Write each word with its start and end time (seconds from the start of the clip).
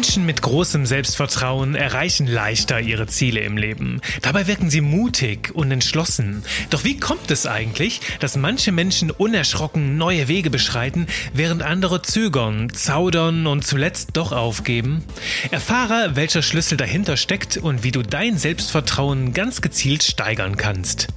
Menschen 0.00 0.24
mit 0.24 0.40
großem 0.40 0.86
Selbstvertrauen 0.86 1.74
erreichen 1.74 2.26
leichter 2.26 2.80
ihre 2.80 3.06
Ziele 3.06 3.40
im 3.40 3.58
Leben. 3.58 4.00
Dabei 4.22 4.46
wirken 4.46 4.70
sie 4.70 4.80
mutig 4.80 5.54
und 5.54 5.70
entschlossen. 5.70 6.42
Doch 6.70 6.84
wie 6.84 6.98
kommt 6.98 7.30
es 7.30 7.44
eigentlich, 7.44 8.00
dass 8.18 8.34
manche 8.34 8.72
Menschen 8.72 9.10
unerschrocken 9.10 9.98
neue 9.98 10.26
Wege 10.26 10.48
beschreiten, 10.48 11.06
während 11.34 11.62
andere 11.62 12.00
zögern, 12.00 12.72
zaudern 12.72 13.46
und 13.46 13.66
zuletzt 13.66 14.16
doch 14.16 14.32
aufgeben? 14.32 15.04
Erfahre, 15.50 16.12
welcher 16.14 16.40
Schlüssel 16.40 16.78
dahinter 16.78 17.18
steckt 17.18 17.58
und 17.58 17.82
wie 17.82 17.92
du 17.92 18.00
dein 18.00 18.38
Selbstvertrauen 18.38 19.34
ganz 19.34 19.60
gezielt 19.60 20.02
steigern 20.02 20.56
kannst. 20.56 21.08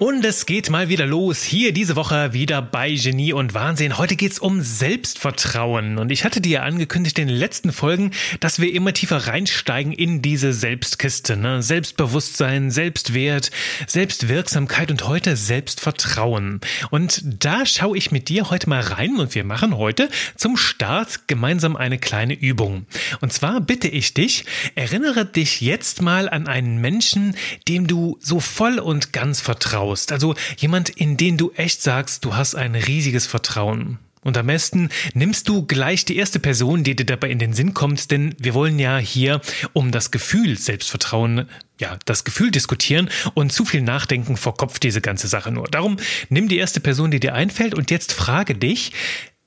Und 0.00 0.24
es 0.24 0.46
geht 0.46 0.70
mal 0.70 0.88
wieder 0.88 1.04
los. 1.04 1.42
Hier 1.42 1.74
diese 1.74 1.94
Woche 1.94 2.32
wieder 2.32 2.62
bei 2.62 2.90
Genie 2.94 3.34
und 3.34 3.52
Wahnsinn. 3.52 3.98
Heute 3.98 4.16
geht's 4.16 4.38
um 4.38 4.62
Selbstvertrauen. 4.62 5.98
Und 5.98 6.10
ich 6.10 6.24
hatte 6.24 6.40
dir 6.40 6.62
angekündigt 6.62 7.18
in 7.18 7.28
den 7.28 7.36
letzten 7.36 7.70
Folgen, 7.70 8.12
dass 8.40 8.62
wir 8.62 8.72
immer 8.72 8.94
tiefer 8.94 9.26
reinsteigen 9.26 9.92
in 9.92 10.22
diese 10.22 10.54
Selbstkiste. 10.54 11.36
Ne? 11.36 11.62
Selbstbewusstsein, 11.62 12.70
Selbstwert, 12.70 13.50
Selbstwirksamkeit 13.86 14.90
und 14.90 15.06
heute 15.06 15.36
Selbstvertrauen. 15.36 16.62
Und 16.88 17.22
da 17.22 17.66
schaue 17.66 17.98
ich 17.98 18.10
mit 18.10 18.30
dir 18.30 18.48
heute 18.48 18.70
mal 18.70 18.80
rein 18.80 19.16
und 19.16 19.34
wir 19.34 19.44
machen 19.44 19.76
heute 19.76 20.08
zum 20.34 20.56
Start 20.56 21.28
gemeinsam 21.28 21.76
eine 21.76 21.98
kleine 21.98 22.32
Übung. 22.32 22.86
Und 23.20 23.34
zwar 23.34 23.60
bitte 23.60 23.88
ich 23.88 24.14
dich, 24.14 24.46
erinnere 24.76 25.26
dich 25.26 25.60
jetzt 25.60 26.00
mal 26.00 26.30
an 26.30 26.46
einen 26.46 26.80
Menschen, 26.80 27.36
dem 27.68 27.86
du 27.86 28.16
so 28.22 28.40
voll 28.40 28.78
und 28.78 29.12
ganz 29.12 29.42
vertraust 29.42 29.89
vertraust. 29.90 30.12
Also 30.12 30.34
jemand, 30.56 30.88
in 30.90 31.16
den 31.16 31.36
du 31.36 31.52
echt 31.52 31.82
sagst, 31.82 32.24
du 32.24 32.34
hast 32.34 32.54
ein 32.54 32.74
riesiges 32.74 33.26
Vertrauen. 33.26 33.98
Und 34.22 34.36
am 34.36 34.48
besten 34.48 34.90
nimmst 35.14 35.48
du 35.48 35.64
gleich 35.64 36.04
die 36.04 36.16
erste 36.16 36.40
Person, 36.40 36.84
die 36.84 36.94
dir 36.94 37.06
dabei 37.06 37.30
in 37.30 37.38
den 37.38 37.54
Sinn 37.54 37.72
kommt, 37.72 38.10
denn 38.10 38.34
wir 38.38 38.52
wollen 38.52 38.78
ja 38.78 38.98
hier 38.98 39.40
um 39.72 39.92
das 39.92 40.10
Gefühl 40.10 40.58
Selbstvertrauen, 40.58 41.48
ja, 41.80 41.98
das 42.04 42.24
Gefühl 42.24 42.50
diskutieren 42.50 43.08
und 43.32 43.50
zu 43.50 43.64
viel 43.64 43.80
Nachdenken 43.80 44.36
verkopft 44.36 44.82
diese 44.82 45.00
ganze 45.00 45.26
Sache 45.26 45.50
nur. 45.50 45.68
Darum 45.68 45.96
nimm 46.28 46.48
die 46.48 46.58
erste 46.58 46.80
Person, 46.80 47.10
die 47.10 47.18
dir 47.18 47.32
einfällt 47.32 47.74
und 47.74 47.90
jetzt 47.90 48.12
frage 48.12 48.54
dich, 48.54 48.92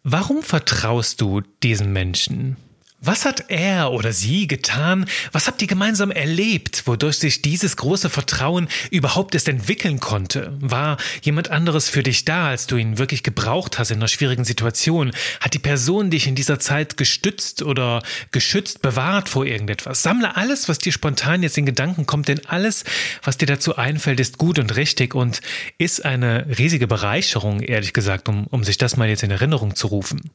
warum 0.02 0.42
vertraust 0.42 1.22
du 1.22 1.42
diesem 1.62 1.94
Menschen? 1.94 2.58
Was 3.06 3.26
hat 3.26 3.46
er 3.50 3.92
oder 3.92 4.14
sie 4.14 4.48
getan? 4.48 5.06
Was 5.34 5.48
habt 5.48 5.62
ihr 5.62 5.68
gemeinsam 5.68 6.10
erlebt, 6.10 6.84
wodurch 6.88 7.18
sich 7.18 7.42
dieses 7.42 7.76
große 7.76 8.10
Vertrauen 8.10 8.70
überhaupt 8.92 9.34
erst 9.34 9.50
entwickeln 9.50 10.00
konnte? 10.00 10.54
War 10.62 10.96
jemand 11.22 11.52
anderes 11.52 11.90
für 11.90 12.02
dich 12.02 12.24
da, 12.24 12.48
als 12.48 12.66
du 12.66 12.78
ihn 12.78 12.98
wirklich 12.98 13.22
gebraucht 13.22 13.78
hast 13.78 13.92
in 13.92 13.98
einer 13.98 14.08
schwierigen 14.08 14.46
Situation? 14.46 15.12
Hat 15.42 15.54
die 15.54 15.60
Person 15.60 16.12
dich 16.12 16.28
in 16.28 16.36
dieser 16.36 16.60
Zeit 16.60 16.96
gestützt 16.96 17.62
oder 17.62 18.02
geschützt, 18.32 18.82
bewahrt 18.82 19.28
vor 19.28 19.46
irgendetwas? 19.46 20.02
Sammle 20.02 20.38
alles, 20.38 20.70
was 20.70 20.78
dir 20.78 20.94
spontan 20.94 21.44
jetzt 21.44 21.58
in 21.58 21.66
Gedanken 21.66 22.06
kommt, 22.06 22.30
denn 22.30 22.46
alles, 22.46 22.86
was 23.22 23.38
dir 23.38 23.48
dazu 23.48 23.76
einfällt, 23.76 24.22
ist 24.22 24.38
gut 24.38 24.60
und 24.60 24.78
richtig 24.78 25.14
und 25.14 25.42
ist 25.78 26.06
eine 26.06 26.46
riesige 26.58 26.88
Bereicherung, 26.88 27.60
ehrlich 27.60 27.92
gesagt, 27.92 28.30
um, 28.30 28.48
um 28.48 28.64
sich 28.64 28.78
das 28.78 28.96
mal 28.96 29.10
jetzt 29.10 29.24
in 29.24 29.32
Erinnerung 29.32 29.76
zu 29.76 29.88
rufen. 29.88 30.32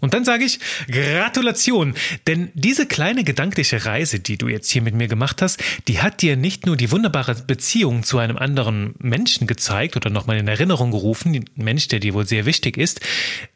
Und 0.00 0.14
dann 0.14 0.24
sage 0.24 0.44
ich 0.44 0.58
Gratulation, 0.90 1.94
denn 2.26 2.50
diese 2.54 2.86
kleine 2.86 3.24
gedankliche 3.24 3.84
Reise, 3.84 4.20
die 4.20 4.38
du 4.38 4.48
jetzt 4.48 4.70
hier 4.70 4.82
mit 4.82 4.94
mir 4.94 5.08
gemacht 5.08 5.42
hast, 5.42 5.62
die 5.88 6.00
hat 6.00 6.22
dir 6.22 6.36
nicht 6.36 6.66
nur 6.66 6.76
die 6.76 6.90
wunderbare 6.90 7.34
Beziehung 7.34 8.02
zu 8.02 8.18
einem 8.18 8.36
anderen 8.36 8.94
Menschen 8.98 9.46
gezeigt 9.46 9.96
oder 9.96 10.10
nochmal 10.10 10.38
in 10.38 10.48
Erinnerung 10.48 10.90
gerufen, 10.90 11.34
ein 11.34 11.44
Mensch, 11.54 11.88
der 11.88 12.00
dir 12.00 12.14
wohl 12.14 12.26
sehr 12.26 12.46
wichtig 12.46 12.76
ist, 12.76 13.00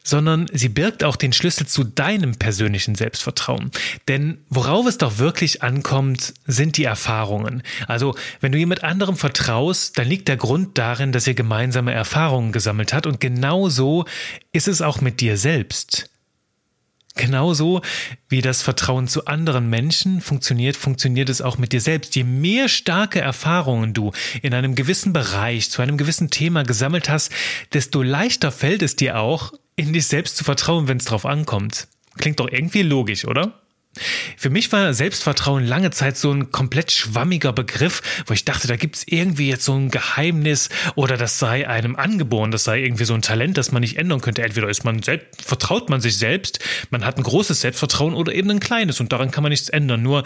sondern 0.02 0.46
sie 0.52 0.68
birgt 0.68 1.02
auch 1.02 1.16
den 1.16 1.32
Schlüssel 1.32 1.66
zu 1.66 1.84
deinem 1.84 2.36
persönlichen 2.36 2.94
Selbstvertrauen. 2.94 3.70
Denn 4.08 4.38
worauf 4.50 4.86
es 4.86 4.98
doch 4.98 5.18
wirklich 5.18 5.62
ankommt, 5.62 6.34
sind 6.46 6.76
die 6.76 6.84
Erfahrungen. 6.84 7.62
Also, 7.88 8.14
wenn 8.40 8.52
du 8.52 8.58
jemand 8.58 8.84
anderem 8.84 9.16
vertraust, 9.16 9.98
dann 9.98 10.08
liegt 10.08 10.28
der 10.28 10.36
Grund 10.36 10.76
darin, 10.78 11.12
dass 11.12 11.26
ihr 11.26 11.34
gemeinsame 11.34 11.92
Erfahrungen 11.92 12.52
gesammelt 12.52 12.92
hat 12.92 13.06
und 13.06 13.20
genauso 13.20 14.04
ist 14.52 14.68
es 14.68 14.82
auch 14.82 15.00
mit 15.00 15.20
dir 15.20 15.36
selbst. 15.36 16.10
Genauso 17.16 17.80
wie 18.28 18.42
das 18.42 18.62
Vertrauen 18.62 19.06
zu 19.06 19.26
anderen 19.26 19.70
Menschen 19.70 20.20
funktioniert, 20.20 20.76
funktioniert 20.76 21.28
es 21.28 21.42
auch 21.42 21.58
mit 21.58 21.72
dir 21.72 21.80
selbst. 21.80 22.16
Je 22.16 22.24
mehr 22.24 22.68
starke 22.68 23.20
Erfahrungen 23.20 23.94
du 23.94 24.10
in 24.42 24.52
einem 24.52 24.74
gewissen 24.74 25.12
Bereich, 25.12 25.70
zu 25.70 25.80
einem 25.80 25.96
gewissen 25.96 26.30
Thema 26.30 26.64
gesammelt 26.64 27.08
hast, 27.08 27.30
desto 27.72 28.02
leichter 28.02 28.50
fällt 28.50 28.82
es 28.82 28.96
dir 28.96 29.20
auch, 29.20 29.52
in 29.76 29.92
dich 29.92 30.06
selbst 30.06 30.36
zu 30.36 30.42
vertrauen, 30.42 30.88
wenn 30.88 30.96
es 30.96 31.04
drauf 31.04 31.24
ankommt. 31.24 31.86
Klingt 32.18 32.40
doch 32.40 32.48
irgendwie 32.50 32.82
logisch, 32.82 33.24
oder? 33.24 33.63
Für 34.36 34.50
mich 34.50 34.72
war 34.72 34.94
Selbstvertrauen 34.94 35.64
lange 35.64 35.90
Zeit 35.90 36.16
so 36.16 36.30
ein 36.30 36.50
komplett 36.50 36.92
schwammiger 36.92 37.52
Begriff, 37.52 38.02
wo 38.26 38.34
ich 38.34 38.44
dachte, 38.44 38.68
da 38.68 38.76
gibt's 38.76 39.04
irgendwie 39.06 39.48
jetzt 39.48 39.64
so 39.64 39.74
ein 39.74 39.90
Geheimnis 39.90 40.68
oder 40.94 41.16
das 41.16 41.38
sei 41.38 41.68
einem 41.68 41.96
angeboren, 41.96 42.50
das 42.50 42.64
sei 42.64 42.82
irgendwie 42.82 43.04
so 43.04 43.14
ein 43.14 43.22
Talent, 43.22 43.58
das 43.58 43.72
man 43.72 43.80
nicht 43.80 43.96
ändern 43.96 44.20
könnte. 44.20 44.42
Entweder 44.42 44.68
ist 44.68 44.84
man 44.84 45.02
selbst, 45.02 45.42
vertraut 45.42 45.90
man 45.90 46.00
sich 46.00 46.16
selbst, 46.16 46.60
man 46.90 47.04
hat 47.04 47.16
ein 47.16 47.22
großes 47.22 47.60
Selbstvertrauen 47.60 48.14
oder 48.14 48.34
eben 48.34 48.50
ein 48.50 48.60
kleines 48.60 49.00
und 49.00 49.12
daran 49.12 49.30
kann 49.30 49.42
man 49.42 49.50
nichts 49.50 49.68
ändern. 49.68 50.02
Nur 50.02 50.24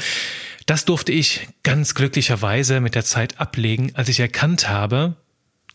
das 0.67 0.85
durfte 0.85 1.13
ich 1.13 1.49
ganz 1.63 1.95
glücklicherweise 1.95 2.81
mit 2.81 2.95
der 2.95 3.05
Zeit 3.05 3.41
ablegen, 3.41 3.93
als 3.95 4.09
ich 4.09 4.21
erkannt 4.21 4.69
habe, 4.69 5.17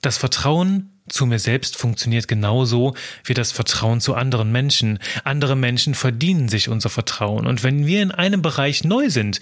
das 0.01 0.17
Vertrauen 0.17 0.92
zu 1.09 1.25
mir 1.25 1.39
selbst 1.39 1.75
funktioniert 1.77 2.27
genauso 2.27 2.95
wie 3.25 3.33
das 3.33 3.51
Vertrauen 3.51 3.99
zu 3.99 4.15
anderen 4.15 4.51
Menschen. 4.51 4.99
Andere 5.23 5.55
Menschen 5.55 5.95
verdienen 5.95 6.47
sich 6.47 6.69
unser 6.69 6.89
Vertrauen. 6.89 7.45
Und 7.45 7.63
wenn 7.63 7.85
wir 7.85 8.01
in 8.01 8.11
einem 8.11 8.41
Bereich 8.41 8.83
neu 8.83 9.09
sind, 9.09 9.39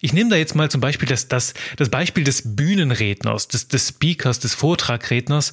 ich 0.00 0.12
nehme 0.12 0.30
da 0.30 0.36
jetzt 0.36 0.54
mal 0.54 0.70
zum 0.70 0.80
Beispiel 0.80 1.08
das, 1.08 1.28
das, 1.28 1.54
das 1.76 1.90
Beispiel 1.90 2.24
des 2.24 2.56
Bühnenredners, 2.56 3.48
des, 3.48 3.68
des 3.68 3.88
Speakers, 3.88 4.40
des 4.40 4.54
Vortragredners. 4.54 5.52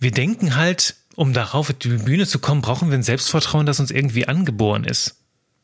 Wir 0.00 0.10
denken 0.10 0.56
halt, 0.56 0.96
um 1.14 1.32
darauf 1.32 1.70
auf 1.70 1.76
die 1.78 1.88
Bühne 1.88 2.26
zu 2.26 2.40
kommen, 2.40 2.60
brauchen 2.60 2.90
wir 2.90 2.98
ein 2.98 3.04
Selbstvertrauen, 3.04 3.66
das 3.66 3.78
uns 3.78 3.92
irgendwie 3.92 4.26
angeboren 4.26 4.84
ist. 4.84 5.16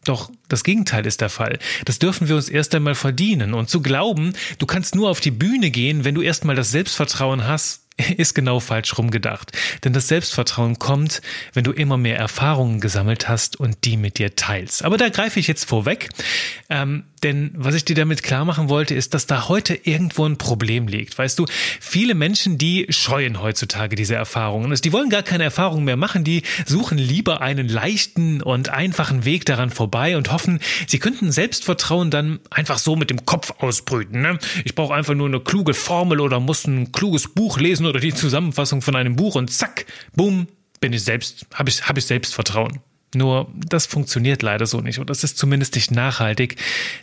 Doch 0.04 0.30
das 0.48 0.64
Gegenteil 0.64 1.04
ist 1.04 1.20
der 1.20 1.28
Fall. 1.28 1.58
Das 1.84 1.98
dürfen 1.98 2.28
wir 2.28 2.36
uns 2.36 2.48
erst 2.48 2.74
einmal 2.74 2.94
verdienen. 2.94 3.52
Und 3.52 3.68
zu 3.68 3.82
glauben, 3.82 4.32
du 4.58 4.66
kannst 4.66 4.94
nur 4.94 5.10
auf 5.10 5.20
die 5.20 5.30
Bühne 5.30 5.70
gehen, 5.70 6.04
wenn 6.04 6.14
du 6.14 6.22
erstmal 6.22 6.56
das 6.56 6.70
Selbstvertrauen 6.70 7.46
hast, 7.46 7.79
ist 8.16 8.34
genau 8.34 8.60
falsch 8.60 8.96
rumgedacht. 8.96 9.52
Denn 9.84 9.92
das 9.92 10.08
Selbstvertrauen 10.08 10.78
kommt, 10.78 11.20
wenn 11.52 11.64
du 11.64 11.72
immer 11.72 11.96
mehr 11.96 12.18
Erfahrungen 12.18 12.80
gesammelt 12.80 13.28
hast 13.28 13.58
und 13.58 13.84
die 13.84 13.96
mit 13.96 14.18
dir 14.18 14.36
teilst. 14.36 14.84
Aber 14.84 14.96
da 14.96 15.08
greife 15.08 15.40
ich 15.40 15.46
jetzt 15.46 15.64
vorweg. 15.64 16.08
Ähm, 16.68 17.04
denn 17.22 17.50
was 17.54 17.74
ich 17.74 17.84
dir 17.84 17.96
damit 17.96 18.22
klar 18.22 18.44
machen 18.44 18.68
wollte, 18.68 18.94
ist, 18.94 19.12
dass 19.12 19.26
da 19.26 19.48
heute 19.48 19.74
irgendwo 19.74 20.24
ein 20.24 20.38
Problem 20.38 20.88
liegt. 20.88 21.18
Weißt 21.18 21.38
du, 21.38 21.44
viele 21.80 22.14
Menschen, 22.14 22.56
die 22.56 22.86
scheuen 22.88 23.42
heutzutage 23.42 23.94
diese 23.94 24.14
Erfahrungen. 24.14 24.70
Also 24.70 24.80
die 24.80 24.92
wollen 24.92 25.10
gar 25.10 25.22
keine 25.22 25.44
Erfahrungen 25.44 25.84
mehr 25.84 25.96
machen. 25.96 26.24
Die 26.24 26.42
suchen 26.64 26.96
lieber 26.96 27.42
einen 27.42 27.68
leichten 27.68 28.42
und 28.42 28.70
einfachen 28.70 29.24
Weg 29.24 29.44
daran 29.44 29.70
vorbei 29.70 30.16
und 30.16 30.32
hoffen, 30.32 30.60
sie 30.86 30.98
könnten 30.98 31.30
Selbstvertrauen 31.30 32.10
dann 32.10 32.40
einfach 32.50 32.78
so 32.78 32.96
mit 32.96 33.10
dem 33.10 33.26
Kopf 33.26 33.52
ausbrüten. 33.58 34.22
Ne? 34.22 34.38
Ich 34.64 34.74
brauche 34.74 34.94
einfach 34.94 35.14
nur 35.14 35.28
eine 35.28 35.40
kluge 35.40 35.74
Formel 35.74 36.20
oder 36.20 36.40
muss 36.40 36.66
ein 36.66 36.92
kluges 36.92 37.28
Buch 37.28 37.58
lesen 37.58 37.79
oder 37.86 38.00
die 38.00 38.14
Zusammenfassung 38.14 38.82
von 38.82 38.96
einem 38.96 39.16
Buch 39.16 39.34
und 39.34 39.50
zack, 39.50 39.86
bumm, 40.14 40.48
bin 40.80 40.92
ich 40.92 41.04
selbst, 41.04 41.46
habe 41.54 41.70
ich, 41.70 41.86
hab 41.88 41.98
ich 41.98 42.06
Selbstvertrauen. 42.06 42.80
Nur 43.14 43.52
das 43.54 43.86
funktioniert 43.86 44.42
leider 44.42 44.66
so 44.66 44.80
nicht 44.80 45.00
und 45.00 45.10
das 45.10 45.24
ist 45.24 45.36
zumindest 45.36 45.74
nicht 45.74 45.90
nachhaltig, 45.90 46.56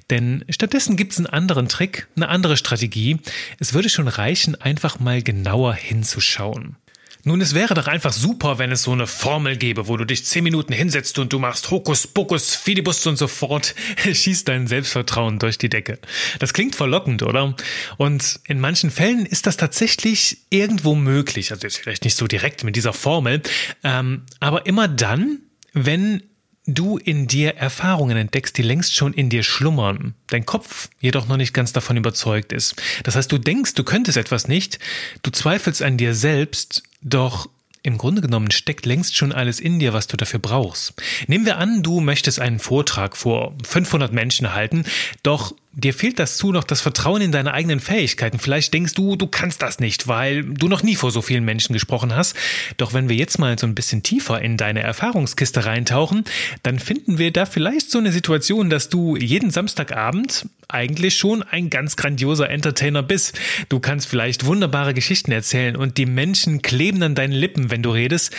denn 0.09 0.45
stattdessen 0.49 0.95
gibt 0.95 1.11
es 1.11 1.17
einen 1.17 1.27
anderen 1.27 1.67
Trick, 1.67 2.07
eine 2.15 2.29
andere 2.29 2.55
Strategie. 2.55 3.17
Es 3.59 3.73
würde 3.73 3.89
schon 3.89 4.07
reichen, 4.07 4.55
einfach 4.55 4.99
mal 4.99 5.21
genauer 5.21 5.73
hinzuschauen. 5.73 6.77
Nun, 7.23 7.41
es 7.41 7.53
wäre 7.53 7.73
doch 7.73 7.87
einfach 7.87 8.13
super, 8.13 8.57
wenn 8.57 8.71
es 8.71 8.83
so 8.83 8.91
eine 8.91 9.07
Formel 9.07 9.57
gäbe, 9.57 9.87
wo 9.87 9.97
du 9.97 10.05
dich 10.05 10.25
zehn 10.25 10.43
Minuten 10.43 10.73
hinsetzt 10.73 11.19
und 11.19 11.33
du 11.33 11.39
machst 11.39 11.71
Hokus 11.71 12.07
Pokus, 12.07 12.55
Fidibus 12.55 13.05
und 13.05 13.17
so 13.17 13.27
fort, 13.27 13.75
schießt 14.11 14.47
dein 14.47 14.67
Selbstvertrauen 14.67 15.39
durch 15.39 15.57
die 15.57 15.69
Decke. 15.69 15.99
Das 16.39 16.53
klingt 16.53 16.75
verlockend, 16.75 17.23
oder? 17.23 17.55
Und 17.97 18.39
in 18.45 18.59
manchen 18.59 18.91
Fällen 18.91 19.25
ist 19.25 19.47
das 19.47 19.57
tatsächlich 19.57 20.37
irgendwo 20.49 20.95
möglich. 20.95 21.51
Also 21.51 21.67
jetzt 21.67 21.77
vielleicht 21.77 22.03
nicht 22.03 22.15
so 22.15 22.27
direkt 22.27 22.63
mit 22.63 22.75
dieser 22.75 22.93
Formel, 22.93 23.41
ähm, 23.83 24.23
aber 24.39 24.65
immer 24.65 24.87
dann, 24.87 25.39
wenn 25.73 26.23
du 26.67 26.97
in 26.97 27.27
dir 27.27 27.55
Erfahrungen 27.55 28.17
entdeckst, 28.17 28.57
die 28.57 28.61
längst 28.61 28.93
schon 28.93 29.13
in 29.13 29.29
dir 29.29 29.43
schlummern, 29.43 30.13
dein 30.27 30.45
Kopf 30.45 30.89
jedoch 30.99 31.27
noch 31.27 31.37
nicht 31.37 31.53
ganz 31.53 31.71
davon 31.71 31.95
überzeugt 31.95 32.51
ist. 32.51 32.75
Das 33.03 33.15
heißt, 33.15 33.31
du 33.31 33.37
denkst, 33.37 33.73
du 33.73 33.83
könntest 33.83 34.17
etwas 34.17 34.49
nicht, 34.49 34.77
du 35.23 35.31
zweifelst 35.31 35.81
an 35.81 35.97
dir 35.97 36.13
selbst, 36.13 36.83
doch 37.01 37.49
im 37.83 37.97
Grunde 37.97 38.21
genommen 38.21 38.51
steckt 38.51 38.85
längst 38.85 39.15
schon 39.15 39.31
alles 39.31 39.61
in 39.61 39.79
dir, 39.79 39.93
was 39.93 40.07
du 40.07 40.17
dafür 40.17 40.39
brauchst. 40.39 40.93
Nehmen 41.27 41.45
wir 41.45 41.57
an, 41.57 41.83
du 41.83 42.01
möchtest 42.01 42.39
einen 42.39 42.59
Vortrag 42.59 43.15
vor 43.15 43.53
500 43.63 44.11
Menschen 44.11 44.53
halten, 44.53 44.83
doch 45.23 45.55
dir 45.77 45.93
fehlt 45.93 46.17
dazu 46.17 46.51
noch 46.51 46.63
das 46.63 46.81
Vertrauen 46.81 47.21
in 47.21 47.31
deine 47.31 47.53
eigenen 47.53 47.79
Fähigkeiten. 47.79 48.39
Vielleicht 48.39 48.73
denkst 48.73 48.95
du, 48.95 49.15
du 49.15 49.27
kannst 49.27 49.61
das 49.61 49.79
nicht, 49.79 50.07
weil 50.07 50.43
du 50.43 50.67
noch 50.67 50.81
nie 50.81 50.95
vor 50.95 51.11
so 51.11 51.21
vielen 51.21 51.45
Menschen 51.45 51.73
gesprochen 51.73 52.15
hast. 52.15 52.35
Doch 52.77 52.93
wenn 52.93 53.09
wir 53.09 53.15
jetzt 53.15 53.37
mal 53.37 53.57
so 53.57 53.67
ein 53.67 53.75
bisschen 53.75 54.01
tiefer 54.01 54.41
in 54.41 54.57
deine 54.57 54.81
Erfahrungskiste 54.81 55.65
reintauchen, 55.65 56.25
dann 56.63 56.79
finden 56.79 57.19
wir 57.19 57.31
da 57.31 57.45
vielleicht 57.45 57.91
so 57.91 57.99
eine 57.99 58.11
Situation, 58.11 58.71
dass 58.71 58.89
du 58.89 59.15
jeden 59.15 59.51
Samstagabend 59.51 60.47
eigentlich 60.67 61.15
schon 61.15 61.43
ein 61.43 61.69
ganz 61.69 61.95
grandioser 61.95 62.49
Entertainer 62.49 63.03
bist. 63.03 63.39
Du 63.69 63.79
kannst 63.79 64.07
vielleicht 64.07 64.45
wunderbare 64.45 64.95
Geschichten 64.95 65.31
erzählen 65.31 65.75
und 65.75 65.97
die 65.97 66.07
Menschen 66.07 66.63
kleben 66.63 67.03
an 67.03 67.15
deinen 67.15 67.33
Lippen, 67.33 67.69
wenn 67.69 67.83
du 67.83 67.91
redest. 67.91 68.35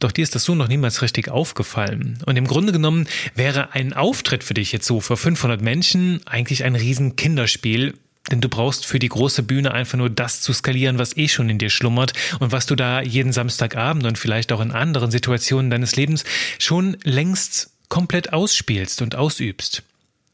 Doch 0.00 0.12
dir 0.12 0.22
ist 0.22 0.34
das 0.34 0.44
so 0.44 0.54
noch 0.54 0.66
niemals 0.66 1.02
richtig 1.02 1.28
aufgefallen. 1.28 2.18
Und 2.26 2.36
im 2.36 2.46
Grunde 2.46 2.72
genommen 2.72 3.06
wäre 3.34 3.72
ein 3.72 3.92
Auftritt 3.92 4.42
für 4.42 4.54
dich 4.54 4.72
jetzt 4.72 4.86
so 4.86 5.00
vor 5.00 5.16
500 5.16 5.60
Menschen 5.60 6.20
eigentlich 6.26 6.64
ein 6.64 6.74
riesen 6.74 7.16
Kinderspiel, 7.16 7.94
denn 8.30 8.40
du 8.40 8.48
brauchst 8.48 8.86
für 8.86 8.98
die 8.98 9.08
große 9.08 9.42
Bühne 9.42 9.72
einfach 9.72 9.98
nur 9.98 10.08
das 10.08 10.40
zu 10.40 10.52
skalieren, 10.52 10.98
was 10.98 11.16
eh 11.16 11.28
schon 11.28 11.50
in 11.50 11.58
dir 11.58 11.70
schlummert 11.70 12.14
und 12.38 12.50
was 12.50 12.66
du 12.66 12.76
da 12.76 13.02
jeden 13.02 13.32
Samstagabend 13.32 14.06
und 14.06 14.18
vielleicht 14.18 14.52
auch 14.52 14.60
in 14.60 14.70
anderen 14.72 15.10
Situationen 15.10 15.70
deines 15.70 15.96
Lebens 15.96 16.24
schon 16.58 16.96
längst 17.04 17.70
komplett 17.88 18.32
ausspielst 18.32 19.02
und 19.02 19.16
ausübst. 19.16 19.82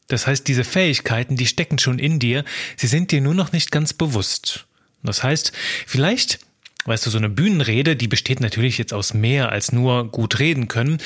Das 0.07 0.27
heißt, 0.27 0.47
diese 0.47 0.63
Fähigkeiten, 0.63 1.35
die 1.35 1.47
stecken 1.47 1.79
schon 1.79 1.99
in 1.99 2.19
dir, 2.19 2.45
sie 2.77 2.87
sind 2.87 3.11
dir 3.11 3.19
nur 3.19 3.33
noch 3.33 3.51
nicht 3.51 3.71
ganz 3.71 3.91
bewusst. 3.91 4.65
Das 5.03 5.23
heißt, 5.23 5.51
vielleicht 5.85 6.39
Weißt 6.87 7.05
du, 7.05 7.09
so 7.09 7.17
eine 7.17 7.29
Bühnenrede, 7.29 7.97
die 7.97 8.07
besteht 8.07 8.39
natürlich 8.39 8.77
jetzt 8.77 8.93
aus 8.93 9.13
mehr 9.13 9.51
als 9.51 9.73
nur 9.73 10.09
gut 10.09 10.39
reden 10.39 10.69
können, 10.69 10.99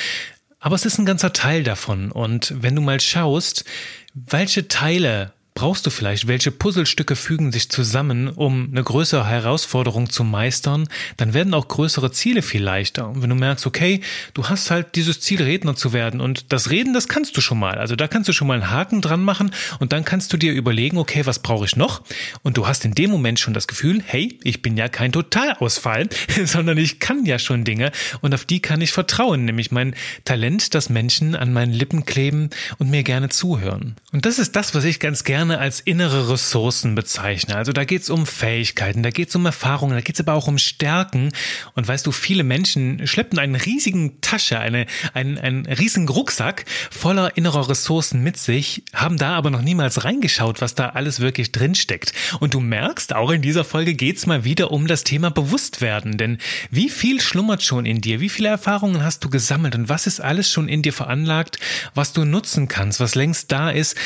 aber 0.60 0.76
es 0.76 0.86
ist 0.86 1.00
ein 1.00 1.08
ganzer 1.08 1.34
Teil 1.34 1.64
davon. 1.64 2.12
Und 2.12 2.54
wenn 2.62 2.76
du 2.76 2.82
mal 2.82 3.00
schaust, 3.00 3.66
welche 4.14 4.68
Teile 4.68 5.34
brauchst 5.54 5.86
du 5.86 5.90
vielleicht, 5.90 6.28
welche 6.28 6.52
Puzzlestücke 6.52 7.16
fügen 7.16 7.52
sich 7.52 7.70
zusammen, 7.70 8.30
um 8.30 8.70
eine 8.72 8.84
größere 8.84 9.28
Herausforderung 9.28 10.10
zu 10.10 10.24
meistern, 10.24 10.88
dann 11.18 11.34
werden 11.34 11.54
auch 11.54 11.68
größere 11.68 12.12
Ziele 12.12 12.42
viel 12.42 12.64
leichter. 12.64 13.10
Und 13.10 13.22
wenn 13.22 13.30
du 13.30 13.36
merkst, 13.36 13.68
okay, 13.68 14.02
du 14.34 14.48
hast 14.48 14.72
halt 14.72 14.96
dieses 14.96 15.20
Ziel, 15.20 15.42
Redner 15.42 15.76
zu 15.76 15.94
werden 15.94 16.22
und 16.22 16.52
das 16.54 16.70
Reden, 16.70 16.94
das 16.94 17.08
kannst 17.08 17.36
du 17.36 17.42
schon 17.42 17.60
mal. 17.60 17.76
Also 17.76 17.96
da 17.96 18.08
kannst 18.08 18.30
du 18.30 18.34
schon 18.34 18.48
mal 18.48 18.56
einen 18.56 18.72
Haken 18.72 19.02
dran 19.02 19.24
machen 19.24 19.52
und 19.80 19.92
dann 19.92 20.06
kannst 20.06 20.32
du 20.34 20.38
dir 20.38 20.54
überlegen, 20.54 20.98
okay, 20.98 21.26
was 21.26 21.40
brauche 21.40 21.66
ich 21.66 21.76
noch? 21.76 22.02
Und 22.44 22.58
du 22.58 22.68
hast 22.68 22.86
in 22.86 22.94
dem 22.94 23.12
Moment 23.12 23.40
schon 23.40 23.54
das 23.54 23.68
Gefühl, 23.68 24.02
hey, 24.06 24.40
ich 24.44 24.62
bin 24.62 24.78
ja 24.78 24.88
kein 24.88 25.12
Totalausfall, 25.12 26.08
sondern 26.46 26.78
ich 26.78 27.00
kann 27.00 27.26
ja 27.26 27.40
schon 27.40 27.64
Dinge 27.64 27.92
und 28.22 28.34
auf 28.34 28.46
die 28.46 28.62
kann 28.62 28.82
ich 28.82 28.92
vertrauen, 28.92 29.46
nämlich 29.46 29.72
mein 29.72 29.96
Talent, 30.24 30.74
dass 30.76 30.90
Menschen 30.90 31.36
an 31.36 31.52
meinen 31.52 31.74
Lippen 31.74 32.06
kleben 32.06 32.50
und 32.78 32.90
mir 32.90 33.04
gerne 33.04 33.30
zuhören. 33.30 33.96
Und 34.12 34.26
das 34.26 34.40
ist 34.40 34.56
das, 34.56 34.74
was 34.74 34.86
ich 34.86 35.00
ganz 35.00 35.24
gerne 35.24 35.41
gerne 35.42 35.58
als 35.58 35.80
innere 35.80 36.30
Ressourcen 36.30 36.94
bezeichne. 36.94 37.56
Also 37.56 37.74
da 37.74 37.84
geht 37.84 38.04
es 38.04 38.12
um 38.12 38.28
Fähigkeiten, 38.28 39.02
da 39.02 39.10
geht 39.10 39.30
es 39.30 39.36
um 39.36 39.44
Erfahrungen, 39.48 39.96
da 39.96 40.02
geht 40.02 40.14
es 40.14 40.20
aber 40.20 40.36
auch 40.36 40.48
um 40.48 40.60
Stärken. 40.60 41.32
Und 41.74 41.88
weißt 41.88 42.06
du, 42.06 42.12
viele 42.12 42.44
Menschen 42.44 43.08
schleppen 43.08 43.40
einen 43.40 43.56
riesigen 43.56 44.22
Tasche, 44.22 44.60
eine, 44.60 44.86
einen, 45.16 45.40
einen 45.40 45.66
riesigen 45.66 46.08
Rucksack 46.08 46.66
voller 46.92 47.38
innerer 47.38 47.70
Ressourcen 47.70 48.22
mit 48.22 48.38
sich, 48.38 48.84
haben 48.94 49.18
da 49.18 49.34
aber 49.34 49.50
noch 49.50 49.64
niemals 49.64 50.04
reingeschaut, 50.04 50.62
was 50.62 50.76
da 50.76 50.90
alles 50.90 51.22
wirklich 51.22 51.52
drinsteckt. 51.52 52.14
Und 52.40 52.54
du 52.54 52.60
merkst, 52.60 53.16
auch 53.16 53.32
in 53.32 53.42
dieser 53.42 53.64
Folge 53.64 53.96
geht 53.96 54.18
es 54.18 54.28
mal 54.28 54.44
wieder 54.44 54.70
um 54.70 54.86
das 54.86 55.04
Thema 55.04 55.32
Bewusstwerden. 55.32 56.20
Denn 56.20 56.38
wie 56.70 56.92
viel 56.92 57.20
schlummert 57.20 57.64
schon 57.64 57.88
in 57.88 58.00
dir? 58.00 58.20
Wie 58.20 58.30
viele 58.30 58.50
Erfahrungen 58.50 59.04
hast 59.04 59.24
du 59.24 59.32
gesammelt? 59.32 59.74
Und 59.74 59.90
was 59.90 60.06
ist 60.06 60.20
alles 60.20 60.52
schon 60.52 60.70
in 60.70 60.84
dir 60.84 60.94
veranlagt, 60.94 61.58
was 61.96 62.14
du 62.14 62.26
nutzen 62.26 62.68
kannst, 62.68 63.00
was 63.00 63.16
längst 63.16 63.52
da 63.52 63.72
ist? 63.72 63.98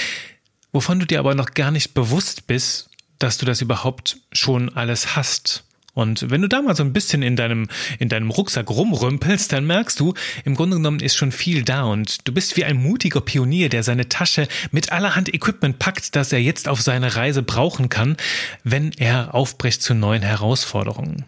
Wovon 0.76 1.00
du 1.00 1.06
dir 1.06 1.20
aber 1.20 1.36
noch 1.36 1.52
gar 1.52 1.72
nicht 1.72 1.94
bewusst 1.94 2.48
bist, 2.48 2.90
dass 3.18 3.38
du 3.38 3.46
das 3.46 3.62
überhaupt 3.62 4.18
schon 4.34 4.70
alles 4.76 5.16
hast. 5.16 5.64
Und 5.94 6.30
wenn 6.30 6.42
du 6.42 6.50
da 6.50 6.62
mal 6.62 6.76
so 6.76 6.84
ein 6.84 6.92
bisschen 6.92 7.22
in 7.22 7.38
deinem, 7.38 7.70
in 7.98 8.10
deinem 8.10 8.30
Rucksack 8.30 8.70
rumrümpelst, 8.70 9.54
dann 9.54 9.66
merkst 9.66 9.98
du, 10.02 10.14
im 10.44 10.54
Grunde 10.54 10.76
genommen 10.76 11.00
ist 11.00 11.16
schon 11.16 11.32
viel 11.32 11.64
da 11.64 11.84
und 11.84 12.28
du 12.28 12.34
bist 12.34 12.58
wie 12.58 12.66
ein 12.66 12.76
mutiger 12.76 13.22
Pionier, 13.22 13.70
der 13.70 13.84
seine 13.84 14.10
Tasche 14.10 14.50
mit 14.72 14.92
allerhand 14.92 15.34
Equipment 15.34 15.80
packt, 15.80 16.18
das 16.18 16.34
er 16.34 16.42
jetzt 16.42 16.68
auf 16.68 16.82
seine 16.82 17.16
Reise 17.16 17.42
brauchen 17.42 17.88
kann, 17.88 18.18
wenn 18.66 18.92
er 18.98 19.34
aufbricht 19.34 19.82
zu 19.82 19.94
neuen 19.94 20.24
Herausforderungen. 20.24 21.24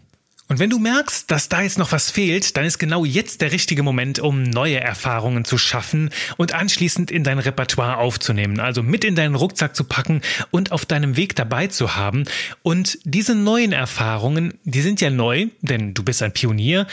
Und 0.49 0.59
wenn 0.59 0.69
du 0.69 0.79
merkst, 0.79 1.29
dass 1.29 1.49
da 1.49 1.61
jetzt 1.61 1.77
noch 1.77 1.91
was 1.91 2.09
fehlt, 2.09 2.55
dann 2.55 2.63
ist 2.63 2.77
genau 2.79 3.03
jetzt 3.03 3.41
der 3.41 3.51
richtige 3.51 3.83
Moment, 3.83 4.19
um 4.19 4.44
neue 4.44 4.79
Erfahrungen 4.79 5.44
zu 5.44 5.57
schaffen 5.57 6.09
und 6.38 6.53
anschließend 6.53 7.11
in 7.11 7.25
dein 7.25 7.39
Repertoire 7.39 7.97
aufzunehmen, 7.97 8.61
also 8.61 8.81
mit 8.81 9.03
in 9.03 9.15
deinen 9.15 9.35
Rucksack 9.35 9.75
zu 9.75 9.83
packen 9.83 10.21
und 10.49 10.71
auf 10.71 10.85
deinem 10.85 11.17
Weg 11.17 11.35
dabei 11.35 11.67
zu 11.67 11.95
haben. 11.95 12.23
Und 12.63 12.97
diese 13.03 13.35
neuen 13.35 13.73
Erfahrungen, 13.73 14.57
die 14.63 14.81
sind 14.81 15.01
ja 15.01 15.09
neu, 15.09 15.47
denn 15.61 15.94
du 15.94 16.03
bist 16.03 16.23
ein 16.23 16.31
Pionier, 16.31 16.88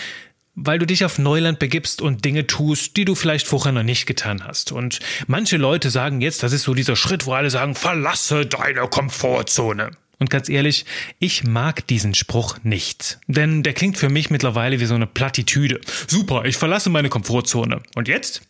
weil 0.57 0.81
du 0.81 0.87
dich 0.87 1.05
auf 1.05 1.19
Neuland 1.19 1.61
begibst 1.61 2.03
und 2.03 2.25
Dinge 2.25 2.49
tust, 2.49 2.97
die 2.97 3.05
du 3.05 3.15
vielleicht 3.15 3.47
vorher 3.47 3.73
noch 3.73 3.83
nicht 3.85 4.07
getan 4.07 4.45
hast. 4.45 4.73
Und 4.73 4.99
manche 5.29 5.59
Leute 5.59 5.91
sagen 5.91 6.21
jetzt, 6.21 6.43
das 6.43 6.53
ist 6.53 6.63
so 6.63 6.75
dieser 6.75 6.97
Schritt, 6.97 7.27
wo 7.27 7.35
alle 7.35 7.51
sagen, 7.51 7.77
verlasse 7.77 8.47
deine 8.47 8.89
Komfortzone. 8.89 9.93
Und 10.25 10.31
ganz 10.31 10.49
ehrlich, 10.49 10.87
ich 11.19 11.45
mag 11.45 11.87
diesen 11.87 12.15
Spruch 12.15 12.57
nicht. 12.63 13.19
Denn 13.27 13.63
der 13.63 13.75
klingt 13.75 13.99
für 13.99 14.09
mich 14.09 14.31
mittlerweile 14.31 14.81
wie 14.81 14.87
so 14.87 14.95
eine 14.95 15.07
Plattitüde. 15.07 15.83
Super, 16.07 16.47
ich 16.47 16.57
verlasse 16.57 16.89
meine 16.89 17.11
Komfortzone. 17.11 17.83
Und 17.95 18.09
jetzt? 18.09 18.41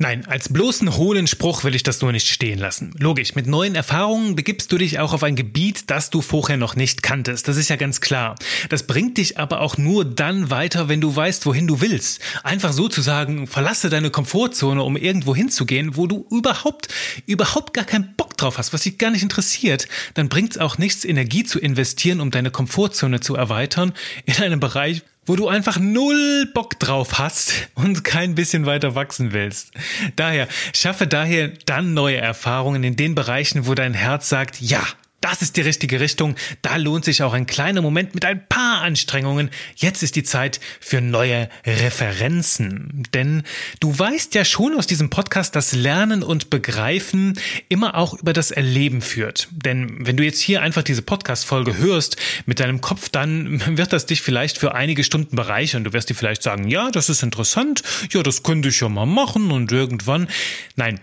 Nein, 0.00 0.24
als 0.28 0.52
bloßen 0.52 0.96
hohlen 0.96 1.26
Spruch 1.26 1.64
will 1.64 1.74
ich 1.74 1.82
das 1.82 2.00
nur 2.00 2.12
nicht 2.12 2.28
stehen 2.28 2.60
lassen. 2.60 2.94
Logisch, 3.00 3.34
mit 3.34 3.48
neuen 3.48 3.74
Erfahrungen 3.74 4.36
begibst 4.36 4.70
du 4.70 4.78
dich 4.78 5.00
auch 5.00 5.12
auf 5.12 5.24
ein 5.24 5.34
Gebiet, 5.34 5.90
das 5.90 6.10
du 6.10 6.20
vorher 6.20 6.56
noch 6.56 6.76
nicht 6.76 7.02
kanntest. 7.02 7.48
Das 7.48 7.56
ist 7.56 7.68
ja 7.68 7.74
ganz 7.74 8.00
klar. 8.00 8.36
Das 8.68 8.86
bringt 8.86 9.18
dich 9.18 9.38
aber 9.38 9.60
auch 9.60 9.76
nur 9.76 10.04
dann 10.04 10.50
weiter, 10.50 10.88
wenn 10.88 11.00
du 11.00 11.16
weißt, 11.16 11.46
wohin 11.46 11.66
du 11.66 11.80
willst. 11.80 12.20
Einfach 12.44 12.72
so 12.72 12.88
zu 12.88 13.00
sagen, 13.00 13.48
verlasse 13.48 13.90
deine 13.90 14.10
Komfortzone, 14.10 14.84
um 14.84 14.96
irgendwo 14.96 15.34
hinzugehen, 15.34 15.96
wo 15.96 16.06
du 16.06 16.28
überhaupt, 16.30 16.86
überhaupt 17.26 17.74
gar 17.74 17.84
keinen 17.84 18.14
drauf 18.42 18.58
hast, 18.58 18.72
was 18.72 18.82
dich 18.82 18.98
gar 18.98 19.10
nicht 19.10 19.22
interessiert, 19.22 19.88
dann 20.14 20.28
bringt 20.28 20.52
es 20.52 20.58
auch 20.58 20.78
nichts, 20.78 21.04
Energie 21.04 21.44
zu 21.44 21.58
investieren, 21.58 22.20
um 22.20 22.30
deine 22.30 22.50
Komfortzone 22.50 23.20
zu 23.20 23.34
erweitern 23.34 23.92
in 24.24 24.36
einem 24.42 24.60
Bereich, 24.60 25.02
wo 25.26 25.36
du 25.36 25.48
einfach 25.48 25.78
null 25.78 26.50
Bock 26.54 26.78
drauf 26.78 27.18
hast 27.18 27.52
und 27.74 28.02
kein 28.02 28.34
bisschen 28.34 28.64
weiter 28.64 28.94
wachsen 28.94 29.32
willst. 29.32 29.72
Daher, 30.16 30.48
schaffe 30.72 31.06
daher 31.06 31.48
dann 31.66 31.92
neue 31.92 32.16
Erfahrungen 32.16 32.82
in 32.82 32.96
den 32.96 33.14
Bereichen, 33.14 33.66
wo 33.66 33.74
dein 33.74 33.94
Herz 33.94 34.28
sagt, 34.28 34.60
ja, 34.60 34.82
das 35.20 35.42
ist 35.42 35.56
die 35.56 35.62
richtige 35.62 36.00
Richtung. 36.00 36.36
Da 36.62 36.76
lohnt 36.76 37.04
sich 37.04 37.22
auch 37.22 37.32
ein 37.32 37.46
kleiner 37.46 37.82
Moment 37.82 38.14
mit 38.14 38.24
ein 38.24 38.46
paar 38.48 38.82
Anstrengungen. 38.82 39.50
Jetzt 39.74 40.02
ist 40.02 40.14
die 40.14 40.22
Zeit 40.22 40.60
für 40.80 41.00
neue 41.00 41.48
Referenzen. 41.66 43.02
Denn 43.14 43.42
du 43.80 43.98
weißt 43.98 44.34
ja 44.34 44.44
schon 44.44 44.76
aus 44.76 44.86
diesem 44.86 45.10
Podcast, 45.10 45.56
dass 45.56 45.74
Lernen 45.74 46.22
und 46.22 46.50
Begreifen 46.50 47.38
immer 47.68 47.96
auch 47.96 48.14
über 48.14 48.32
das 48.32 48.52
Erleben 48.52 49.02
führt. 49.02 49.48
Denn 49.50 50.06
wenn 50.06 50.16
du 50.16 50.24
jetzt 50.24 50.40
hier 50.40 50.62
einfach 50.62 50.82
diese 50.82 51.02
Podcast-Folge 51.02 51.78
hörst 51.78 52.16
mit 52.46 52.60
deinem 52.60 52.80
Kopf, 52.80 53.08
dann 53.08 53.76
wird 53.76 53.92
das 53.92 54.06
dich 54.06 54.22
vielleicht 54.22 54.58
für 54.58 54.74
einige 54.74 55.02
Stunden 55.02 55.34
bereichern. 55.34 55.84
Du 55.84 55.92
wirst 55.92 56.10
dir 56.10 56.14
vielleicht 56.14 56.42
sagen, 56.42 56.68
ja, 56.68 56.90
das 56.90 57.08
ist 57.08 57.22
interessant. 57.24 57.82
Ja, 58.12 58.22
das 58.22 58.44
könnte 58.44 58.68
ich 58.68 58.80
ja 58.80 58.88
mal 58.88 59.06
machen 59.06 59.50
und 59.50 59.72
irgendwann. 59.72 60.28
Nein, 60.76 61.00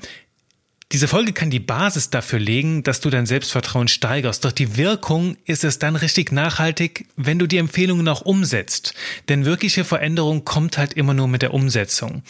diese 0.92 1.08
Folge 1.08 1.34
kann 1.34 1.50
die 1.50 1.60
Basis 1.60 2.12
dafür 2.12 2.38
legen, 2.38 2.84
dass 2.84 3.02
du 3.02 3.10
dein 3.10 3.26
Selbstvertrauen 3.26 3.88
steigerst. 3.88 4.46
Doch 4.46 4.52
die 4.52 4.78
Wirkung 4.78 5.36
ist 5.46 5.64
es 5.64 5.80
dann 5.80 5.96
richtig 5.96 6.32
nachhaltig, 6.32 7.08
wenn 7.16 7.40
du 7.40 7.48
die 7.48 7.58
Empfehlungen 7.58 8.08
auch 8.08 8.22
umsetzt. 8.22 8.94
Denn 9.28 9.46
wirkliche 9.46 9.84
Veränderung 9.84 10.46
kommt 10.46 10.78
halt 10.78 10.94
immer 10.94 11.16
nur 11.16 11.28
mit 11.28 11.42
der 11.42 11.56
Umsetzung. 11.56 12.22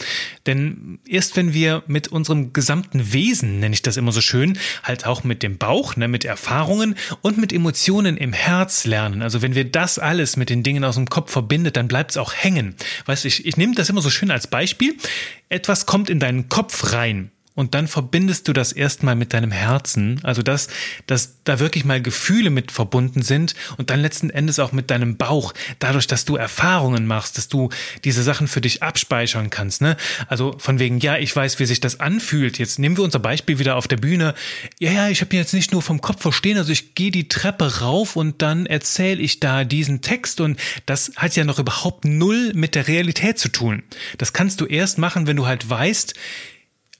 Denn 0.46 0.98
erst 1.06 1.36
wenn 1.36 1.52
wir 1.52 1.82
mit 1.86 2.08
unserem 2.08 2.54
gesamten 2.54 3.12
Wesen, 3.12 3.60
nenne 3.60 3.74
ich 3.74 3.82
das 3.82 3.98
immer 3.98 4.10
so 4.10 4.22
schön, 4.22 4.58
halt 4.82 5.04
auch 5.04 5.22
mit 5.22 5.42
dem 5.42 5.58
Bauch, 5.58 5.94
ne, 5.96 6.08
mit 6.08 6.24
Erfahrungen 6.24 6.96
und 7.20 7.36
mit 7.36 7.52
Emotionen 7.52 8.16
im 8.16 8.32
Herz 8.32 8.86
lernen, 8.86 9.20
also 9.20 9.42
wenn 9.42 9.54
wir 9.54 9.70
das 9.70 9.98
alles 9.98 10.36
mit 10.36 10.48
den 10.48 10.62
Dingen 10.62 10.82
aus 10.82 10.94
dem 10.94 11.10
Kopf 11.10 11.30
verbindet, 11.30 11.76
dann 11.76 11.88
bleibt 11.88 12.12
es 12.12 12.16
auch 12.16 12.32
hängen. 12.32 12.74
Weißt 13.04 13.24
du, 13.24 13.28
ich, 13.28 13.44
ich 13.44 13.58
nehme 13.58 13.74
das 13.74 13.90
immer 13.90 14.00
so 14.00 14.10
schön 14.10 14.30
als 14.30 14.46
Beispiel. 14.46 14.96
Etwas 15.50 15.84
kommt 15.84 16.08
in 16.08 16.20
deinen 16.20 16.48
Kopf 16.48 16.94
rein 16.94 17.30
und 17.56 17.74
dann 17.74 17.88
verbindest 17.88 18.46
du 18.46 18.52
das 18.52 18.70
erstmal 18.70 19.16
mit 19.16 19.32
deinem 19.32 19.50
Herzen, 19.50 20.20
also 20.22 20.42
dass, 20.42 20.68
dass 21.06 21.42
da 21.42 21.58
wirklich 21.58 21.84
mal 21.84 22.00
Gefühle 22.00 22.50
mit 22.50 22.70
verbunden 22.70 23.22
sind 23.22 23.56
und 23.78 23.90
dann 23.90 24.00
letzten 24.00 24.30
Endes 24.30 24.60
auch 24.60 24.70
mit 24.70 24.90
deinem 24.90 25.16
Bauch, 25.16 25.54
dadurch, 25.80 26.06
dass 26.06 26.24
du 26.24 26.36
Erfahrungen 26.36 27.06
machst, 27.06 27.38
dass 27.38 27.48
du 27.48 27.70
diese 28.04 28.22
Sachen 28.22 28.46
für 28.46 28.60
dich 28.60 28.82
abspeichern 28.82 29.50
kannst, 29.50 29.80
ne? 29.80 29.96
Also 30.28 30.54
von 30.58 30.78
wegen, 30.78 31.00
ja, 31.00 31.16
ich 31.16 31.34
weiß, 31.34 31.58
wie 31.58 31.64
sich 31.64 31.80
das 31.80 31.98
anfühlt. 31.98 32.58
Jetzt 32.58 32.78
nehmen 32.78 32.96
wir 32.96 33.04
unser 33.04 33.18
Beispiel 33.18 33.58
wieder 33.58 33.76
auf 33.76 33.88
der 33.88 33.96
Bühne. 33.96 34.34
Ja, 34.78 34.92
ja, 34.92 35.08
ich 35.08 35.22
habe 35.22 35.34
jetzt 35.34 35.54
nicht 35.54 35.72
nur 35.72 35.80
vom 35.80 36.00
Kopf 36.02 36.22
verstehen, 36.22 36.58
also 36.58 36.72
ich 36.72 36.94
gehe 36.94 37.10
die 37.10 37.28
Treppe 37.28 37.80
rauf 37.80 38.16
und 38.16 38.42
dann 38.42 38.66
erzähle 38.66 39.22
ich 39.22 39.40
da 39.40 39.64
diesen 39.64 40.02
Text 40.02 40.40
und 40.42 40.60
das 40.84 41.12
hat 41.16 41.34
ja 41.36 41.44
noch 41.44 41.58
überhaupt 41.58 42.04
null 42.04 42.52
mit 42.54 42.74
der 42.74 42.86
Realität 42.86 43.38
zu 43.38 43.48
tun. 43.48 43.82
Das 44.18 44.34
kannst 44.34 44.60
du 44.60 44.66
erst 44.66 44.98
machen, 44.98 45.26
wenn 45.26 45.36
du 45.36 45.46
halt 45.46 45.68
weißt, 45.70 46.14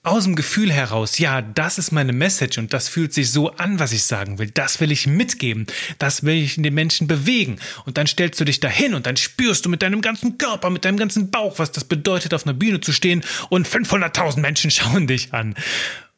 aus 0.07 0.23
dem 0.23 0.35
Gefühl 0.35 0.71
heraus, 0.71 1.19
ja, 1.19 1.41
das 1.41 1.77
ist 1.77 1.91
meine 1.91 2.13
Message 2.13 2.57
und 2.57 2.73
das 2.73 2.87
fühlt 2.87 3.13
sich 3.13 3.31
so 3.31 3.51
an, 3.51 3.79
was 3.79 3.91
ich 3.91 4.03
sagen 4.03 4.39
will. 4.39 4.49
Das 4.51 4.79
will 4.79 4.91
ich 4.91 5.07
mitgeben. 5.07 5.67
Das 5.99 6.23
will 6.23 6.35
ich 6.35 6.57
in 6.57 6.63
den 6.63 6.73
Menschen 6.73 7.07
bewegen. 7.07 7.59
Und 7.85 7.97
dann 7.97 8.07
stellst 8.07 8.39
du 8.39 8.45
dich 8.45 8.59
dahin 8.59 8.93
und 8.93 9.05
dann 9.05 9.17
spürst 9.17 9.65
du 9.65 9.69
mit 9.69 9.81
deinem 9.81 10.01
ganzen 10.01 10.37
Körper, 10.37 10.69
mit 10.69 10.85
deinem 10.85 10.97
ganzen 10.97 11.29
Bauch, 11.29 11.59
was 11.59 11.71
das 11.71 11.83
bedeutet, 11.83 12.33
auf 12.33 12.45
einer 12.45 12.53
Bühne 12.53 12.81
zu 12.81 12.93
stehen 12.93 13.23
und 13.49 13.67
500.000 13.67 14.39
Menschen 14.39 14.71
schauen 14.71 15.07
dich 15.07 15.33
an. 15.33 15.55